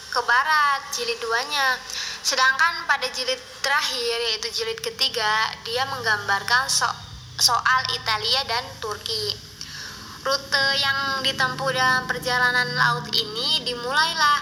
ke 0.09 0.19
barat 0.25 0.81
jilid 0.97 1.21
duanya. 1.21 1.77
Sedangkan 2.25 2.89
pada 2.89 3.05
jilid 3.13 3.37
terakhir 3.61 4.17
yaitu 4.33 4.49
jilid 4.49 4.81
ketiga 4.81 5.53
dia 5.61 5.85
menggambarkan 5.85 6.65
so 6.65 6.89
soal 7.35 7.81
Italia 7.91 8.41
dan 8.47 8.63
Turki 8.79 9.35
rute 10.25 10.65
yang 10.81 11.21
ditempuh 11.21 11.69
dalam 11.69 12.09
perjalanan 12.09 12.73
laut 12.73 13.05
ini 13.13 13.61
dimulailah 13.61 14.39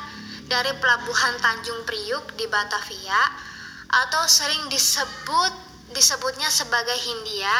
dari 0.47 0.71
pelabuhan 0.79 1.35
Tanjung 1.43 1.83
Priuk 1.83 2.37
di 2.39 2.47
Batavia 2.47 3.19
atau 3.91 4.23
sering 4.29 4.71
disebut 4.71 5.53
disebutnya 5.91 6.47
sebagai 6.47 6.95
Hindia 6.95 7.51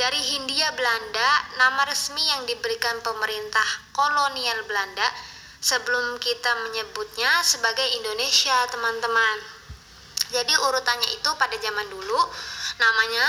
dari 0.00 0.16
Hindia 0.16 0.72
Belanda, 0.72 1.30
nama 1.60 1.84
resmi 1.84 2.24
yang 2.24 2.48
diberikan 2.48 2.96
pemerintah 3.04 3.68
kolonial 3.92 4.64
Belanda 4.64 5.04
sebelum 5.60 6.16
kita 6.16 6.48
menyebutnya 6.64 7.28
sebagai 7.44 7.84
Indonesia, 8.00 8.56
teman-teman. 8.72 9.36
Jadi 10.32 10.56
urutannya 10.56 11.10
itu 11.20 11.30
pada 11.36 11.52
zaman 11.60 11.84
dulu 11.92 12.16
namanya 12.80 13.26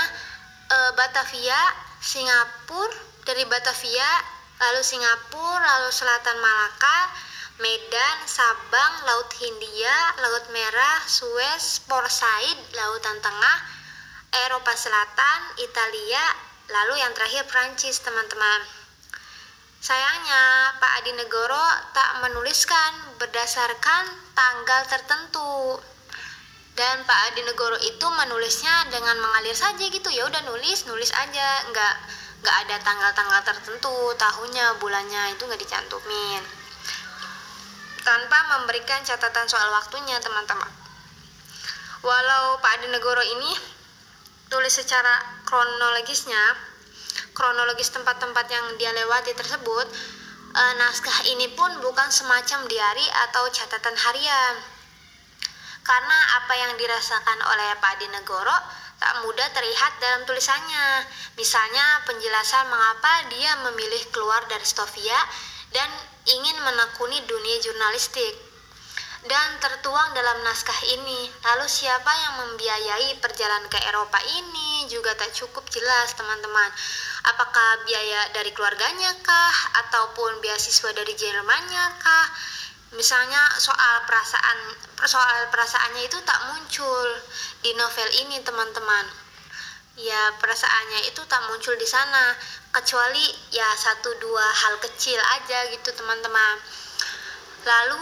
e, 0.72 0.76
Batavia, 0.96 1.60
Singapura, 2.00 2.96
dari 3.28 3.44
Batavia, 3.46 4.10
lalu 4.58 4.80
Singapura, 4.82 5.84
lalu 5.84 5.90
Selatan 5.92 6.38
Malaka, 6.40 6.98
Medan, 7.60 8.16
Sabang, 8.26 8.92
Laut 9.06 9.30
Hindia, 9.38 9.96
Laut 10.18 10.46
Merah, 10.50 10.98
Suez, 11.06 11.84
Port 11.86 12.08
Said, 12.08 12.58
Lautan 12.74 13.20
Tengah, 13.20 13.58
Eropa 14.48 14.72
Selatan, 14.74 15.40
Italia, 15.60 16.24
lalu 16.72 16.98
yang 17.04 17.12
terakhir 17.12 17.44
Prancis, 17.46 18.00
teman-teman. 18.00 18.64
Sayangnya, 19.82 20.74
Pak 20.78 20.92
Adi 21.02 21.12
Negoro 21.18 21.66
tak 21.90 22.22
menuliskan 22.22 23.18
berdasarkan 23.18 24.04
tanggal 24.32 24.82
tertentu. 24.86 25.82
Dan 26.72 27.04
Pak 27.04 27.18
Adi 27.28 27.44
Negoro 27.44 27.76
itu 27.84 28.06
menulisnya 28.08 28.88
dengan 28.88 29.20
mengalir 29.20 29.52
saja 29.52 29.84
gitu. 29.84 30.08
Ya 30.08 30.24
udah 30.24 30.40
nulis, 30.48 30.88
nulis 30.88 31.12
aja, 31.12 31.48
nggak 31.68 31.94
nggak 32.42 32.56
ada 32.66 32.76
tanggal-tanggal 32.80 33.40
tertentu, 33.44 33.96
tahunnya, 34.16 34.80
bulannya 34.80 35.36
itu 35.36 35.44
nggak 35.44 35.60
dicantumin. 35.60 36.42
Tanpa 38.02 38.38
memberikan 38.58 39.04
catatan 39.04 39.46
soal 39.46 39.68
waktunya 39.70 40.18
teman-teman. 40.18 40.72
Walau 42.02 42.58
Pak 42.58 42.82
Adi 42.82 42.88
Negoro 42.90 43.22
ini 43.22 43.52
tulis 44.50 44.74
secara 44.74 45.42
kronologisnya 45.46 46.72
kronologis 47.32 47.88
tempat-tempat 47.88 48.46
yang 48.52 48.66
dia 48.76 48.92
lewati 48.92 49.32
tersebut 49.32 49.86
e, 50.52 50.62
naskah 50.76 51.18
ini 51.32 51.48
pun 51.56 51.72
bukan 51.80 52.08
semacam 52.12 52.68
diari 52.68 53.06
atau 53.28 53.48
catatan 53.48 53.96
harian 53.96 54.54
karena 55.82 56.18
apa 56.42 56.54
yang 56.54 56.72
dirasakan 56.78 57.38
oleh 57.42 57.68
Pak 57.82 57.98
Adi 57.98 58.06
Negoro 58.10 58.58
tak 59.02 59.18
mudah 59.26 59.48
terlihat 59.50 59.92
dalam 59.98 60.22
tulisannya. 60.22 61.02
Misalnya 61.34 62.06
penjelasan 62.06 62.70
mengapa 62.70 63.26
dia 63.34 63.50
memilih 63.66 64.02
keluar 64.14 64.46
dari 64.46 64.62
Stovia 64.62 65.18
dan 65.74 65.90
ingin 66.30 66.56
menekuni 66.62 67.18
dunia 67.26 67.58
jurnalistik 67.66 68.52
dan 69.26 69.48
tertuang 69.58 70.14
dalam 70.14 70.42
naskah 70.46 70.80
ini. 70.94 71.30
Lalu 71.30 71.66
siapa 71.66 72.10
yang 72.10 72.34
membiayai 72.46 73.18
perjalanan 73.22 73.66
ke 73.70 73.78
Eropa 73.86 74.18
ini 74.38 74.86
juga 74.90 75.14
tak 75.14 75.30
cukup 75.34 75.66
jelas, 75.70 76.14
teman-teman. 76.18 76.70
Apakah 77.30 77.86
biaya 77.86 78.34
dari 78.34 78.50
keluarganya 78.50 79.14
kah 79.22 79.56
ataupun 79.86 80.42
beasiswa 80.42 80.90
dari 80.90 81.14
Jermannya 81.14 81.84
kah? 82.02 82.26
Misalnya 82.92 83.40
soal 83.56 84.04
perasaan 84.04 84.58
soal 85.02 85.48
perasaannya 85.50 86.06
itu 86.06 86.18
tak 86.22 86.40
muncul 86.52 87.08
di 87.64 87.72
novel 87.74 88.08
ini, 88.24 88.38
teman-teman. 88.44 89.06
Ya, 89.96 90.32
perasaannya 90.40 91.08
itu 91.08 91.20
tak 91.28 91.42
muncul 91.48 91.76
di 91.76 91.88
sana 91.88 92.32
kecuali 92.72 93.20
ya 93.52 93.68
satu 93.76 94.16
dua 94.16 94.40
hal 94.40 94.80
kecil 94.80 95.20
aja 95.20 95.68
gitu 95.68 95.92
teman-teman 95.92 96.56
lalu 97.68 98.00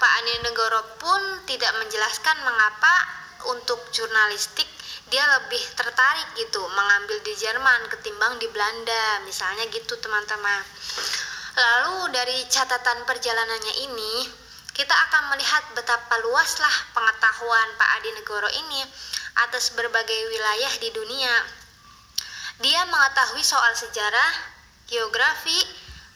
Pak 0.00 0.12
Andi 0.18 0.34
Negoro 0.48 0.80
pun 0.96 1.20
tidak 1.44 1.76
menjelaskan 1.76 2.40
mengapa 2.40 2.94
untuk 3.52 3.78
jurnalistik 3.92 4.64
dia 5.12 5.20
lebih 5.38 5.60
tertarik 5.76 6.24
gitu 6.40 6.64
mengambil 6.72 7.20
di 7.20 7.36
Jerman 7.36 7.84
ketimbang 7.92 8.40
di 8.40 8.48
Belanda 8.48 9.20
misalnya 9.28 9.68
gitu 9.68 9.92
teman-teman 10.00 10.64
lalu 11.52 12.16
dari 12.16 12.38
catatan 12.48 13.04
perjalanannya 13.04 13.74
ini 13.88 14.14
kita 14.72 14.92
akan 14.92 15.36
melihat 15.36 15.64
betapa 15.76 16.16
luaslah 16.24 16.76
pengetahuan 16.96 17.68
Pak 17.76 17.88
Adi 18.00 18.10
Negoro 18.16 18.48
ini 18.48 18.80
atas 19.44 19.76
berbagai 19.76 20.20
wilayah 20.32 20.72
di 20.80 20.88
dunia 20.96 21.62
dia 22.62 22.84
mengetahui 22.86 23.42
soal 23.42 23.74
sejarah, 23.74 24.32
geografi, 24.86 25.56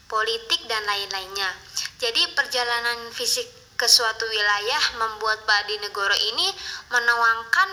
politik, 0.06 0.62
dan 0.70 0.78
lain-lainnya. 0.86 1.50
Jadi 1.98 2.22
perjalanan 2.38 3.10
fisik 3.10 3.50
ke 3.74 3.90
suatu 3.90 4.22
wilayah 4.30 4.82
membuat 5.00 5.42
Pak 5.42 5.66
Adi 5.66 5.82
Negoro 5.82 6.14
ini 6.14 6.48
menuangkan 6.94 7.70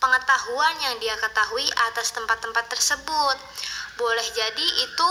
pengetahuan 0.00 0.74
yang 0.80 0.96
dia 0.96 1.12
ketahui 1.20 1.66
atas 1.92 2.16
tempat-tempat 2.16 2.72
tersebut. 2.72 3.36
Boleh 4.00 4.26
jadi 4.32 4.66
itu 4.80 5.10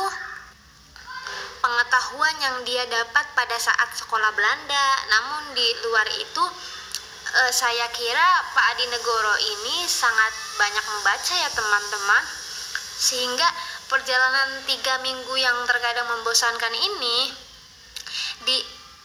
pengetahuan 1.60 2.36
yang 2.40 2.58
dia 2.64 2.84
dapat 2.88 3.26
pada 3.36 3.58
saat 3.60 3.90
sekolah 3.96 4.32
Belanda. 4.36 4.86
Namun 5.12 5.56
di 5.56 5.68
luar 5.88 6.08
itu 6.16 6.44
eh, 7.44 7.52
saya 7.52 7.88
kira 7.94 8.28
Pak 8.56 8.66
Adi 8.76 8.86
Negoro 8.92 9.36
ini 9.38 9.88
sangat 9.88 10.34
banyak 10.60 10.86
membaca 10.92 11.34
ya 11.36 11.50
teman-teman 11.54 12.24
sehingga 13.00 13.48
perjalanan 13.88 14.60
tiga 14.68 15.00
minggu 15.00 15.34
yang 15.40 15.56
terkadang 15.64 16.08
membosankan 16.12 16.76
ini 16.76 17.32
di 18.44 18.58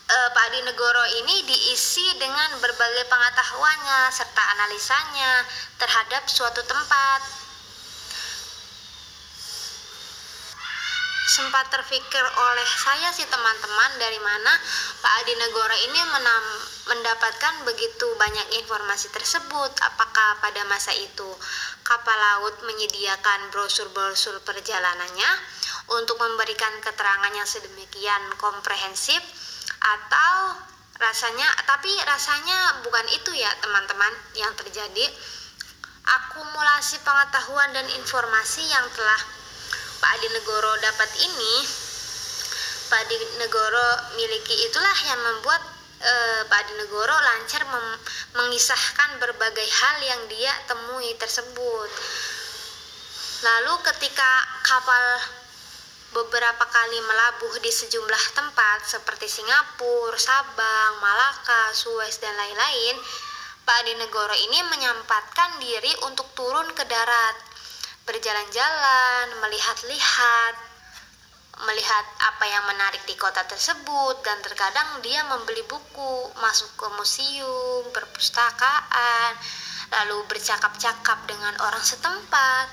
eh, 0.09 0.29
Pak 0.35 0.45
Adi 0.51 0.61
Negoro 0.67 1.05
ini 1.23 1.47
diisi 1.47 2.07
dengan 2.19 2.59
berbagai 2.59 3.07
pengetahuannya 3.07 4.01
serta 4.11 4.43
analisanya 4.59 5.47
terhadap 5.79 6.27
suatu 6.27 6.63
tempat 6.65 7.44
sempat 11.35 11.67
terpikir 11.67 12.23
oleh 12.23 12.69
saya 12.79 13.11
sih 13.11 13.27
teman-teman 13.27 13.91
dari 13.99 14.23
mana 14.23 14.55
Pak 15.03 15.13
Adi 15.19 15.35
Negoro 15.35 15.75
ini 15.91 16.01
menam, 16.15 16.45
mendapatkan 16.95 17.67
begitu 17.67 18.07
banyak 18.15 18.63
informasi 18.63 19.11
tersebut. 19.11 19.75
Apakah 19.83 20.39
pada 20.39 20.63
masa 20.71 20.95
itu 20.95 21.27
kapal 21.83 22.15
laut 22.15 22.55
menyediakan 22.63 23.51
brosur-brosur 23.51 24.47
perjalanannya 24.47 25.31
untuk 25.99 26.23
memberikan 26.23 26.71
keterangan 26.79 27.35
yang 27.35 27.49
sedemikian 27.51 28.23
komprehensif? 28.39 29.19
Atau 29.83 30.63
rasanya 31.03 31.51
tapi 31.67 31.91
rasanya 32.07 32.79
bukan 32.87 33.11
itu 33.11 33.35
ya 33.35 33.51
teman-teman 33.59 34.15
yang 34.39 34.55
terjadi. 34.55 35.11
Akumulasi 36.05 37.03
pengetahuan 37.03 37.75
dan 37.75 37.91
informasi 37.91 38.63
yang 38.71 38.87
telah 38.95 39.34
Pak 40.05 40.21
Adi 40.21 40.29
Negoro 40.37 40.69
dapat 40.85 41.17
ini 41.17 41.55
Pak 42.93 43.09
Adi 43.09 43.17
Negoro 43.41 43.89
miliki 44.21 44.53
itulah 44.69 44.93
yang 45.09 45.17
membuat 45.17 45.65
eh, 45.97 46.45
Pak 46.45 46.61
Adi 46.61 46.77
Negoro 46.77 47.17
lancar 47.17 47.65
mengisahkan 48.37 49.17
berbagai 49.17 49.65
hal 49.65 49.97
yang 50.05 50.21
dia 50.29 50.53
temui 50.69 51.09
tersebut. 51.17 51.89
Lalu 53.49 53.75
ketika 53.81 54.31
kapal 54.69 55.05
beberapa 56.13 56.69
kali 56.69 57.01
melabuh 57.01 57.65
di 57.65 57.73
sejumlah 57.73 58.25
tempat 58.37 58.85
seperti 58.85 59.25
Singapura, 59.25 60.21
Sabang, 60.21 61.01
Malaka, 61.01 61.73
Suez, 61.73 62.21
dan 62.21 62.37
lain-lain, 62.37 63.01
Pak 63.65 63.77
Adi 63.89 63.97
Negoro 63.97 64.37
ini 64.37 64.69
menyempatkan 64.69 65.65
diri 65.65 65.97
untuk 66.05 66.29
turun 66.37 66.69
ke 66.77 66.85
darat 66.85 67.54
berjalan-jalan, 68.05 69.27
melihat-lihat, 69.41 70.55
melihat 71.65 72.05
apa 72.21 72.45
yang 72.45 72.65
menarik 72.69 73.01
di 73.09 73.17
kota 73.17 73.41
tersebut 73.49 74.21
dan 74.21 74.39
terkadang 74.45 75.01
dia 75.01 75.25
membeli 75.25 75.65
buku, 75.65 76.29
masuk 76.37 76.69
ke 76.77 76.87
museum, 77.01 77.89
perpustakaan, 77.95 79.33
lalu 79.93 80.21
bercakap-cakap 80.29 81.19
dengan 81.25 81.55
orang 81.65 81.81
setempat 81.81 82.67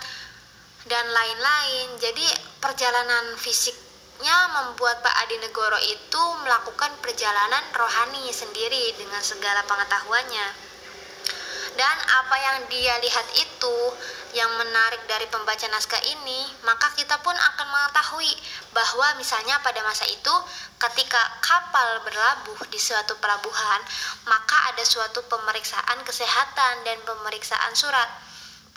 dan 0.91 1.05
lain-lain. 1.07 1.95
Jadi 2.01 2.27
perjalanan 2.59 3.37
fisiknya 3.39 4.37
membuat 4.51 4.99
Pak 4.99 5.15
Adi 5.23 5.37
Negoro 5.39 5.79
itu 5.79 6.23
melakukan 6.43 6.91
perjalanan 6.99 7.63
rohani 7.77 8.27
sendiri 8.33 8.99
dengan 8.99 9.21
segala 9.23 9.63
pengetahuannya 9.63 10.70
dan 11.81 11.97
apa 11.97 12.37
yang 12.37 12.57
dia 12.69 12.93
lihat 13.01 13.25
itu 13.41 13.77
yang 14.37 14.53
menarik 14.61 15.01
dari 15.09 15.25
pembaca 15.33 15.65
naskah 15.73 15.97
ini, 16.13 16.45
maka 16.61 16.93
kita 16.93 17.17
pun 17.25 17.33
akan 17.33 17.67
mengetahui 17.73 18.29
bahwa 18.69 19.17
misalnya 19.17 19.57
pada 19.65 19.81
masa 19.81 20.05
itu 20.05 20.35
ketika 20.77 21.17
kapal 21.41 22.05
berlabuh 22.05 22.69
di 22.69 22.77
suatu 22.77 23.17
pelabuhan, 23.17 23.81
maka 24.29 24.69
ada 24.69 24.85
suatu 24.85 25.25
pemeriksaan 25.25 26.05
kesehatan 26.05 26.85
dan 26.85 27.01
pemeriksaan 27.01 27.73
surat. 27.73 28.07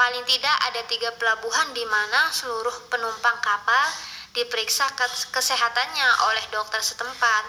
Paling 0.00 0.24
tidak 0.24 0.56
ada 0.72 0.80
tiga 0.88 1.12
pelabuhan 1.20 1.76
di 1.76 1.84
mana 1.84 2.32
seluruh 2.32 2.88
penumpang 2.88 3.36
kapal 3.44 3.84
diperiksa 4.32 4.88
kesehatannya 5.28 6.08
oleh 6.32 6.44
dokter 6.56 6.80
setempat. 6.80 7.44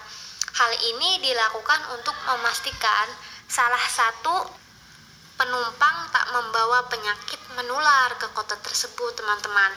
Hal 0.51 0.71
ini 0.83 1.23
dilakukan 1.23 1.95
untuk 1.95 2.13
memastikan 2.27 3.07
salah 3.47 3.81
satu 3.87 4.64
penumpang 5.35 5.97
tak 6.11 6.25
membawa 6.31 6.87
penyakit 6.87 7.39
menular 7.59 8.15
ke 8.19 8.27
kota 8.31 8.55
tersebut, 8.63 9.15
teman-teman. 9.19 9.71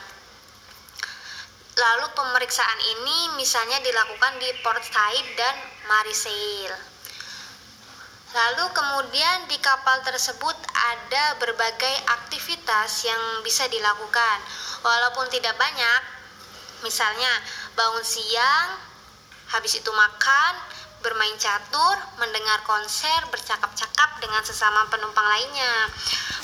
Lalu 1.79 2.07
pemeriksaan 2.15 2.81
ini 2.99 3.39
misalnya 3.39 3.79
dilakukan 3.83 4.43
di 4.43 4.51
Port 4.67 4.83
Said 4.83 5.27
dan 5.39 5.55
Marseille. 5.87 6.75
Lalu 8.29 8.65
kemudian 8.77 9.49
di 9.49 9.57
kapal 9.63 10.05
tersebut 10.05 10.53
ada 10.75 11.25
berbagai 11.41 11.95
aktivitas 12.19 13.09
yang 13.09 13.41
bisa 13.41 13.65
dilakukan, 13.73 14.39
walaupun 14.85 15.31
tidak 15.33 15.57
banyak. 15.57 16.03
Misalnya 16.85 17.31
bangun 17.73 18.05
siang, 18.05 18.79
habis 19.49 19.81
itu 19.81 19.89
makan, 19.89 20.53
bermain 21.03 21.37
catur, 21.39 21.97
mendengar 22.19 22.63
konser, 22.67 23.21
bercakap-cakap 23.31 24.11
dengan 24.23 24.43
sesama 24.43 24.87
penumpang 24.91 25.25
lainnya. 25.25 25.91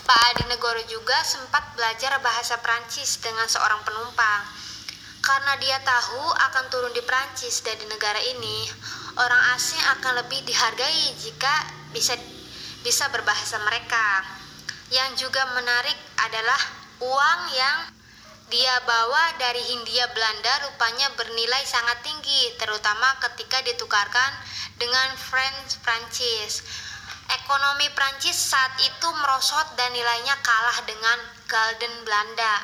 Pak 0.05 0.19
Adi 0.35 0.45
Negoro 0.53 0.83
juga 0.87 1.17
sempat 1.25 1.75
belajar 1.75 2.21
bahasa 2.21 2.61
Prancis 2.61 3.19
dengan 3.25 3.49
seorang 3.49 3.81
penumpang. 3.83 4.43
Karena 5.25 5.57
dia 5.57 5.81
tahu 5.81 6.25
akan 6.29 6.65
turun 6.69 6.93
di 6.93 7.01
Prancis 7.01 7.65
dan 7.65 7.81
di 7.81 7.89
negara 7.89 8.21
ini, 8.21 8.69
orang 9.17 9.57
asing 9.57 9.81
akan 9.97 10.21
lebih 10.21 10.45
dihargai 10.45 11.17
jika 11.17 11.55
bisa 11.97 12.13
bisa 12.85 13.09
berbahasa 13.09 13.57
mereka. 13.65 14.21
Yang 14.93 15.25
juga 15.25 15.49
menarik 15.57 15.97
adalah 16.21 16.61
uang 17.01 17.41
yang 17.57 17.94
dia 18.55 18.79
bawa 18.87 19.35
dari 19.35 19.59
Hindia 19.59 20.07
Belanda 20.15 20.71
rupanya 20.71 21.11
bernilai 21.19 21.67
sangat 21.67 22.07
tinggi, 22.07 22.55
terutama 22.55 23.19
ketika 23.19 23.59
ditukarkan 23.67 24.31
dengan 24.79 25.11
French 25.19 25.83
Prancis. 25.83 26.63
Ekonomi 27.35 27.91
Prancis 27.99 28.39
saat 28.39 28.79
itu 28.79 29.09
merosot 29.11 29.75
dan 29.75 29.91
nilainya 29.91 30.39
kalah 30.47 30.87
dengan 30.87 31.19
Golden 31.51 32.07
Belanda. 32.07 32.63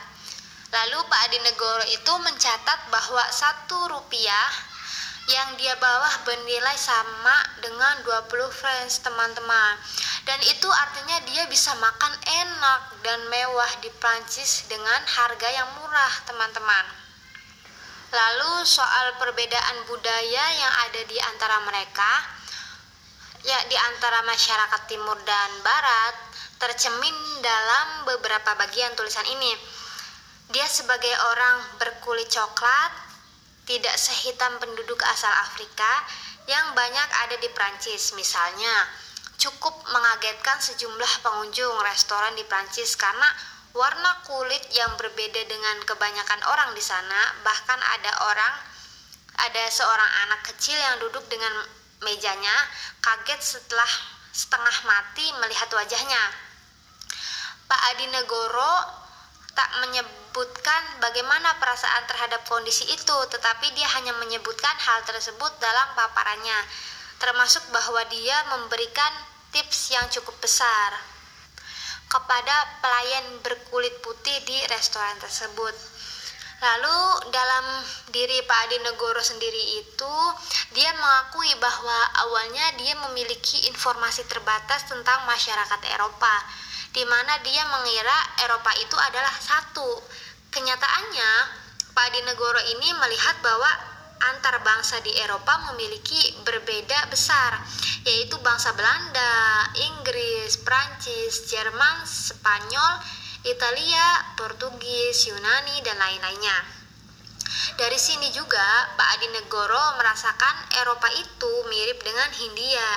Lalu 0.70 1.03
Pak 1.11 1.20
Adi 1.26 1.38
Negoro 1.42 1.83
itu 1.90 2.12
mencatat 2.22 2.81
bahwa 2.94 3.26
satu 3.35 3.90
rupiah 3.90 4.69
yang 5.28 5.56
dia 5.61 5.76
bawa 5.76 6.09
bernilai 6.24 6.76
sama 6.80 7.37
dengan 7.61 8.00
20 8.06 8.30
francs 8.54 9.04
teman-teman. 9.04 9.74
Dan 10.24 10.40
itu 10.48 10.68
artinya 10.70 11.18
dia 11.28 11.44
bisa 11.50 11.76
makan 11.76 12.12
enak 12.24 12.80
dan 13.04 13.20
mewah 13.28 13.72
di 13.85 13.90
Prancis 14.00 14.64
dengan 14.70 15.00
harga 15.04 15.48
yang 15.50 15.68
murah 15.80 16.14
teman-teman. 16.24 16.87
Lalu 18.11 18.66
soal 18.66 19.14
perbedaan 19.22 19.87
budaya 19.87 20.44
yang 20.59 20.74
ada 20.88 21.00
di 21.06 21.18
antara 21.30 21.62
mereka 21.62 22.12
ya 23.40 23.56
di 23.70 23.76
antara 23.78 24.20
masyarakat 24.26 24.83
timur 24.90 25.16
dan 25.24 25.50
barat 25.64 26.14
tercemin 26.61 27.16
dalam 27.40 28.04
beberapa 28.04 28.52
bagian 28.59 28.92
tulisan 28.98 29.24
ini. 29.30 29.54
Dia 30.50 30.66
sebagai 30.66 31.14
orang 31.30 31.78
berkulit 31.78 32.26
coklat 32.28 33.10
tidak 33.70 33.94
sehitam 33.94 34.59
penduduk 34.59 34.98
asal 35.14 35.30
Afrika 35.46 36.02
yang 36.50 36.74
banyak 36.74 37.09
ada 37.22 37.38
di 37.38 37.46
Prancis. 37.54 38.11
Misalnya, 38.18 38.90
cukup 39.38 39.70
mengagetkan 39.94 40.59
sejumlah 40.59 41.22
pengunjung 41.22 41.78
restoran 41.87 42.35
di 42.35 42.42
Prancis 42.50 42.98
karena 42.98 43.30
warna 43.70 44.26
kulit 44.26 44.59
yang 44.74 44.90
berbeda 44.98 45.46
dengan 45.46 45.87
kebanyakan 45.87 46.42
orang 46.50 46.74
di 46.74 46.83
sana. 46.83 47.38
Bahkan 47.46 47.78
ada 47.78 48.12
orang, 48.26 48.54
ada 49.38 49.62
seorang 49.70 50.11
anak 50.26 50.50
kecil 50.50 50.74
yang 50.74 50.98
duduk 51.06 51.22
dengan 51.30 51.54
mejanya 52.02 52.56
kaget 52.98 53.38
setelah 53.38 53.90
setengah 54.35 54.76
mati 54.83 55.30
melihat 55.38 55.70
wajahnya. 55.70 56.22
Pak 57.70 57.80
Adi 57.94 58.11
Negoro 58.11 59.00
tak 59.61 59.85
menyebutkan 59.85 60.83
bagaimana 61.05 61.53
perasaan 61.61 62.09
terhadap 62.09 62.40
kondisi 62.49 62.88
itu, 62.88 63.18
tetapi 63.29 63.77
dia 63.77 63.85
hanya 64.01 64.16
menyebutkan 64.16 64.73
hal 64.81 65.05
tersebut 65.05 65.53
dalam 65.61 65.88
paparannya, 65.92 66.64
termasuk 67.20 67.61
bahwa 67.68 68.01
dia 68.09 68.40
memberikan 68.57 69.12
tips 69.53 69.92
yang 69.92 70.09
cukup 70.09 70.33
besar 70.40 70.96
kepada 72.09 72.57
pelayan 72.81 73.37
berkulit 73.44 74.01
putih 74.01 74.33
di 74.49 74.57
restoran 74.73 75.20
tersebut. 75.20 75.77
Lalu 76.61 77.29
dalam 77.29 77.64
diri 78.09 78.40
Pak 78.49 78.59
Adi 78.64 78.81
Negoro 78.81 79.20
sendiri 79.20 79.81
itu 79.85 80.14
dia 80.73 80.88
mengakui 80.96 81.53
bahwa 81.61 81.99
awalnya 82.25 82.81
dia 82.81 82.96
memiliki 83.09 83.68
informasi 83.68 84.25
terbatas 84.25 84.88
tentang 84.88 85.29
masyarakat 85.29 85.81
Eropa 85.92 86.49
di 86.90 87.05
mana 87.07 87.38
dia 87.46 87.62
mengira 87.70 88.18
Eropa 88.42 88.74
itu 88.79 88.96
adalah 88.98 89.35
satu. 89.38 90.03
Kenyataannya, 90.50 91.31
Pak 91.94 92.09
Dinegoro 92.11 92.59
ini 92.74 92.90
melihat 92.98 93.38
bahwa 93.42 93.70
antar 94.20 94.61
bangsa 94.61 95.00
di 95.00 95.14
Eropa 95.16 95.70
memiliki 95.72 96.42
berbeda 96.44 97.09
besar, 97.09 97.62
yaitu 98.05 98.37
bangsa 98.42 98.74
Belanda, 98.74 99.70
Inggris, 99.79 100.61
Prancis, 100.61 101.48
Jerman, 101.48 102.05
Spanyol, 102.05 103.00
Italia, 103.46 104.37
Portugis, 104.37 105.31
Yunani, 105.31 105.81
dan 105.87 105.96
lain-lainnya. 105.96 106.59
Dari 107.81 107.96
sini 107.96 108.29
juga 108.29 108.62
Pak 108.98 109.09
Adi 109.16 109.29
Negoro 109.33 109.96
merasakan 109.96 110.68
Eropa 110.85 111.09
itu 111.16 111.53
mirip 111.72 112.03
dengan 112.05 112.29
Hindia 112.37 112.88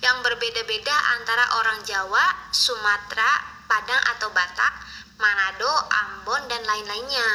yang 0.00 0.24
berbeda-beda 0.24 0.96
antara 1.20 1.44
orang 1.60 1.80
Jawa, 1.84 2.24
Sumatera, 2.52 3.60
Padang 3.68 4.02
atau 4.16 4.28
Batak, 4.34 4.74
Manado, 5.20 5.70
Ambon, 5.88 6.42
dan 6.50 6.64
lain-lainnya. 6.66 7.28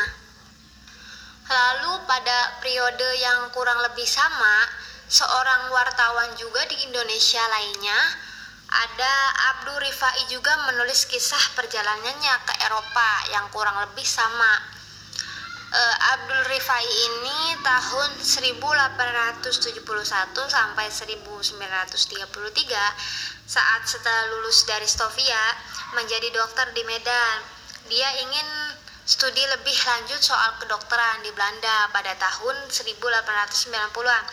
Lalu 1.45 2.01
pada 2.09 2.57
periode 2.59 3.09
yang 3.21 3.53
kurang 3.53 3.77
lebih 3.85 4.09
sama, 4.09 4.65
seorang 5.05 5.69
wartawan 5.69 6.33
juga 6.35 6.65
di 6.65 6.89
Indonesia 6.89 7.39
lainnya, 7.53 7.99
ada 8.65 9.13
Abdul 9.53 9.77
Rifai 9.77 10.25
juga 10.27 10.51
menulis 10.65 11.05
kisah 11.05 11.53
perjalanannya 11.53 12.35
ke 12.49 12.53
Eropa 12.65 13.09
yang 13.29 13.45
kurang 13.53 13.77
lebih 13.77 14.03
sama 14.03 14.74
uh, 15.71 15.95
Abdul 16.17 16.43
Rifai 16.51 16.85
ini 16.85 17.39
tahun 17.65 18.21
1871 18.21 19.81
sampai 20.45 20.87
1933 20.89 22.25
saat 23.45 23.81
setelah 23.85 24.23
lulus 24.35 24.65
dari 24.65 24.85
Stovia 24.85 25.43
menjadi 25.93 26.29
dokter 26.33 26.69
di 26.73 26.83
Medan. 26.85 27.37
Dia 27.85 28.09
ingin 28.25 28.47
studi 29.05 29.41
lebih 29.45 29.77
lanjut 29.85 30.17
soal 30.17 30.57
kedokteran 30.57 31.21
di 31.21 31.29
Belanda 31.29 31.93
pada 31.93 32.17
tahun 32.17 32.57
1890-an. 32.73 34.23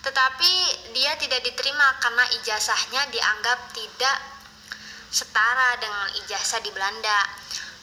Tetapi 0.00 0.52
dia 0.94 1.12
tidak 1.18 1.42
diterima 1.44 1.98
karena 1.98 2.24
ijazahnya 2.40 3.10
dianggap 3.10 3.58
tidak 3.74 4.16
setara 5.10 5.76
dengan 5.82 6.08
ijazah 6.24 6.62
di 6.62 6.70
Belanda. 6.70 7.18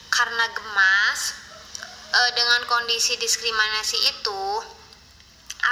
Karena 0.08 0.48
gemas, 0.56 1.47
e, 2.08 2.20
dengan 2.36 2.62
kondisi 2.68 3.20
diskriminasi 3.20 3.98
itu 4.12 4.42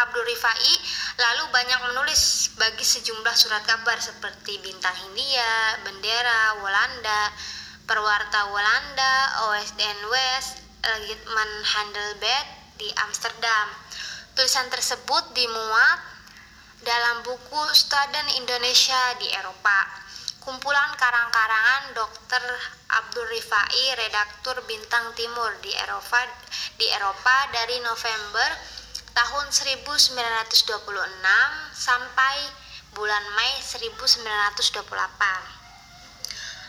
Abdul 0.05 0.25
Rifai 0.27 0.73
lalu 1.15 1.43
banyak 1.55 1.79
menulis 1.91 2.51
bagi 2.59 2.83
sejumlah 2.83 3.35
surat 3.37 3.63
kabar 3.63 3.95
seperti 4.01 4.59
Bintang 4.59 4.95
Hindia, 4.97 5.79
Bendera, 5.87 6.59
Walanda, 6.59 7.31
Perwarta 7.85 8.51
Walanda, 8.51 9.15
OSDN 9.47 10.01
West, 10.11 10.59
Legitman 10.83 11.51
Handelbed 11.63 12.45
di 12.75 12.89
Amsterdam. 13.07 13.67
Tulisan 14.35 14.67
tersebut 14.67 15.31
dimuat 15.31 15.99
dalam 16.83 17.23
buku 17.23 17.61
Staden 17.71 18.35
Indonesia 18.35 19.15
di 19.17 19.31
Eropa 19.31 20.04
kumpulan 20.45 20.93
karang-karangan 20.93 21.97
Dr. 21.97 22.45
Abdul 23.01 23.25
Rifai, 23.33 23.97
redaktur 23.97 24.53
Bintang 24.69 25.09
Timur 25.17 25.49
di 25.65 25.73
Eropa 25.73 26.21
di 26.77 26.85
Eropa 26.85 27.49
dari 27.49 27.81
November 27.81 28.53
tahun 29.17 29.49
1926 29.49 30.69
sampai 31.73 32.37
bulan 32.93 33.25
Mei 33.33 33.57
1928. 33.57 34.85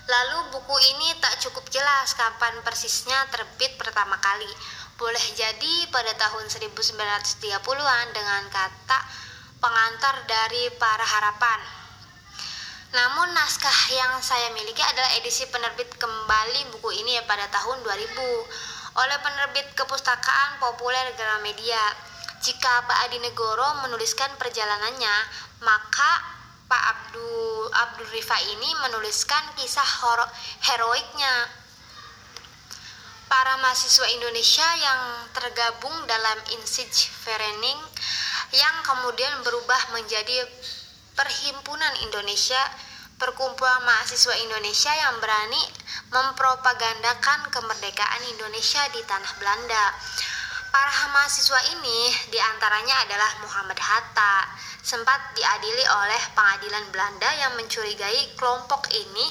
Lalu 0.08 0.38
buku 0.56 0.76
ini 0.96 1.12
tak 1.20 1.36
cukup 1.44 1.68
jelas 1.68 2.16
kapan 2.16 2.56
persisnya 2.64 3.28
terbit 3.28 3.76
pertama 3.76 4.16
kali. 4.24 4.48
Boleh 4.96 5.26
jadi 5.36 5.84
pada 5.92 6.16
tahun 6.16 6.48
1930-an 6.48 8.06
dengan 8.16 8.48
kata 8.48 8.98
pengantar 9.60 10.24
dari 10.24 10.72
para 10.80 11.04
harapan 11.04 11.85
namun 12.96 13.28
naskah 13.36 13.92
yang 13.92 14.16
saya 14.24 14.48
miliki 14.56 14.80
adalah 14.80 15.12
edisi 15.20 15.44
penerbit 15.52 15.92
kembali 16.00 16.72
buku 16.72 16.96
ini 16.96 17.20
ya 17.20 17.22
pada 17.28 17.44
tahun 17.52 17.84
2000 17.84 17.92
oleh 18.96 19.18
penerbit 19.20 19.68
kepustakaan 19.76 20.56
populer 20.56 21.12
Gramedia. 21.12 21.84
Jika 22.40 22.88
Pak 22.88 22.98
Adi 23.04 23.20
Negoro 23.20 23.84
menuliskan 23.84 24.32
perjalanannya, 24.40 25.16
maka 25.60 26.10
Pak 26.64 26.82
Abdul 26.88 27.68
Abdul 27.68 28.08
Rifa 28.16 28.38
ini 28.48 28.70
menuliskan 28.88 29.44
kisah 29.60 29.90
heroiknya 30.64 31.34
para 33.28 33.60
mahasiswa 33.60 34.08
Indonesia 34.08 34.68
yang 34.80 35.00
tergabung 35.36 35.96
dalam 36.08 36.38
Insij 36.56 37.12
Verening 37.28 37.80
yang 38.56 38.76
kemudian 38.88 39.44
berubah 39.44 39.92
menjadi 39.92 40.48
Perhimpunan 41.16 41.96
Indonesia 42.04 42.60
perkumpulan 43.16 43.80
mahasiswa 43.84 44.36
Indonesia 44.44 44.92
yang 44.92 45.16
berani 45.24 45.62
mempropagandakan 46.12 47.48
kemerdekaan 47.48 48.22
Indonesia 48.28 48.84
di 48.92 49.00
tanah 49.08 49.32
Belanda. 49.40 49.84
Para 50.68 51.08
mahasiswa 51.08 51.60
ini 51.72 52.12
di 52.28 52.36
antaranya 52.36 53.00
adalah 53.08 53.40
Muhammad 53.40 53.80
Hatta, 53.80 54.44
sempat 54.84 55.32
diadili 55.32 55.80
oleh 55.88 56.22
pengadilan 56.36 56.84
Belanda 56.92 57.30
yang 57.40 57.56
mencurigai 57.56 58.36
kelompok 58.36 58.92
ini 58.92 59.26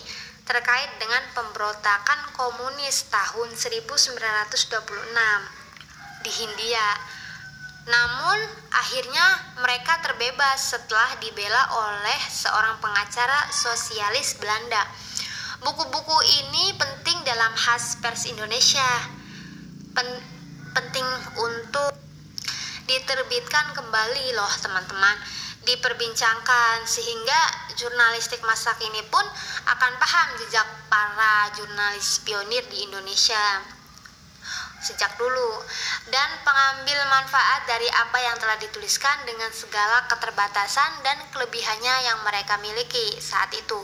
terkait 0.46 0.90
dengan 0.98 1.22
pemberontakan 1.38 2.34
komunis 2.34 3.06
tahun 3.14 3.54
1926 3.54 4.82
di 6.26 6.32
Hindia. 6.34 6.90
Namun 7.86 8.40
akhirnya 8.74 9.26
mereka 9.62 10.02
terbebas 10.02 10.74
setelah 10.74 11.22
dibela 11.22 11.64
oleh 11.86 12.20
seorang 12.34 12.82
pengacara 12.82 13.50
sosialis 13.54 14.42
Belanda. 14.42 14.82
Buku-buku 15.62 16.18
ini 16.42 16.74
penting 16.78 17.22
dalam 17.26 17.54
khas 17.54 18.02
pers 18.02 18.26
Indonesia. 18.26 18.90
Pen 19.94 20.10
penting 20.76 21.08
untuk 21.40 21.96
diterbitkan 22.86 23.72
kembali 23.74 24.36
loh 24.36 24.54
teman-teman 24.60 25.18
diperbincangkan 25.66 26.86
sehingga 26.86 27.42
jurnalistik 27.74 28.44
masa 28.46 28.76
kini 28.78 29.02
pun 29.10 29.26
akan 29.66 29.94
paham 29.98 30.28
jejak 30.38 30.68
para 30.86 31.50
jurnalis 31.58 32.22
pionir 32.22 32.62
di 32.70 32.86
Indonesia 32.86 33.75
sejak 34.86 35.18
dulu 35.18 35.66
dan 36.14 36.30
pengambil 36.46 37.02
manfaat 37.10 37.66
dari 37.66 37.90
apa 37.90 38.22
yang 38.22 38.38
telah 38.38 38.54
dituliskan 38.62 39.26
dengan 39.26 39.50
segala 39.50 40.06
keterbatasan 40.06 41.02
dan 41.02 41.18
kelebihannya 41.34 41.96
yang 42.06 42.22
mereka 42.22 42.62
miliki 42.62 43.18
saat 43.18 43.50
itu. 43.58 43.82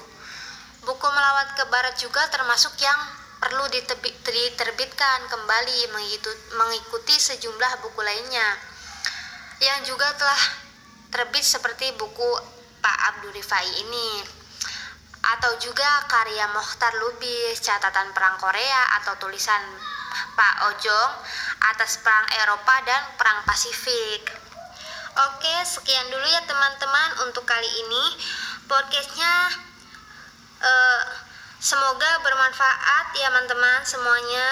Buku 0.86 1.08
melawat 1.10 1.58
ke 1.58 1.66
barat 1.74 1.98
juga 1.98 2.22
termasuk 2.30 2.78
yang 2.78 3.02
perlu 3.42 3.66
diterbitkan 3.74 5.20
kembali 5.26 5.80
mengikuti 6.54 7.18
sejumlah 7.18 7.82
buku 7.82 8.02
lainnya 8.06 8.46
yang 9.62 9.82
juga 9.82 10.06
telah 10.14 10.42
terbit 11.10 11.42
seperti 11.42 11.90
buku 11.98 12.30
Pak 12.82 12.98
Abdul 13.14 13.34
Rifai 13.34 13.66
ini 13.82 14.42
atau 15.22 15.54
juga 15.62 15.86
karya 16.10 16.50
Mokhtar 16.50 16.98
Lubis 16.98 17.62
catatan 17.62 18.10
perang 18.14 18.42
Korea 18.42 18.98
atau 19.02 19.18
tulisan 19.22 19.62
Pak 20.36 20.56
Ojong 20.72 21.12
atas 21.74 22.00
perang 22.02 22.28
Eropa 22.44 22.76
dan 22.86 23.02
perang 23.16 23.44
Pasifik. 23.44 24.32
Oke, 25.12 25.56
sekian 25.68 26.08
dulu 26.08 26.24
ya 26.24 26.42
teman-teman 26.48 27.28
untuk 27.28 27.44
kali 27.44 27.68
ini 27.68 28.04
podcastnya. 28.72 29.52
Uh, 30.62 31.04
semoga 31.60 32.24
bermanfaat 32.24 33.18
ya 33.20 33.28
teman-teman 33.28 33.84
semuanya. 33.84 34.48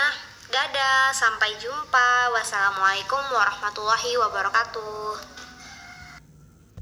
Dadah, 0.49 1.13
sampai 1.13 1.55
jumpa. 1.61 2.33
Wassalamualaikum 2.33 3.21
warahmatullahi 3.31 4.17
wabarakatuh. 4.17 5.38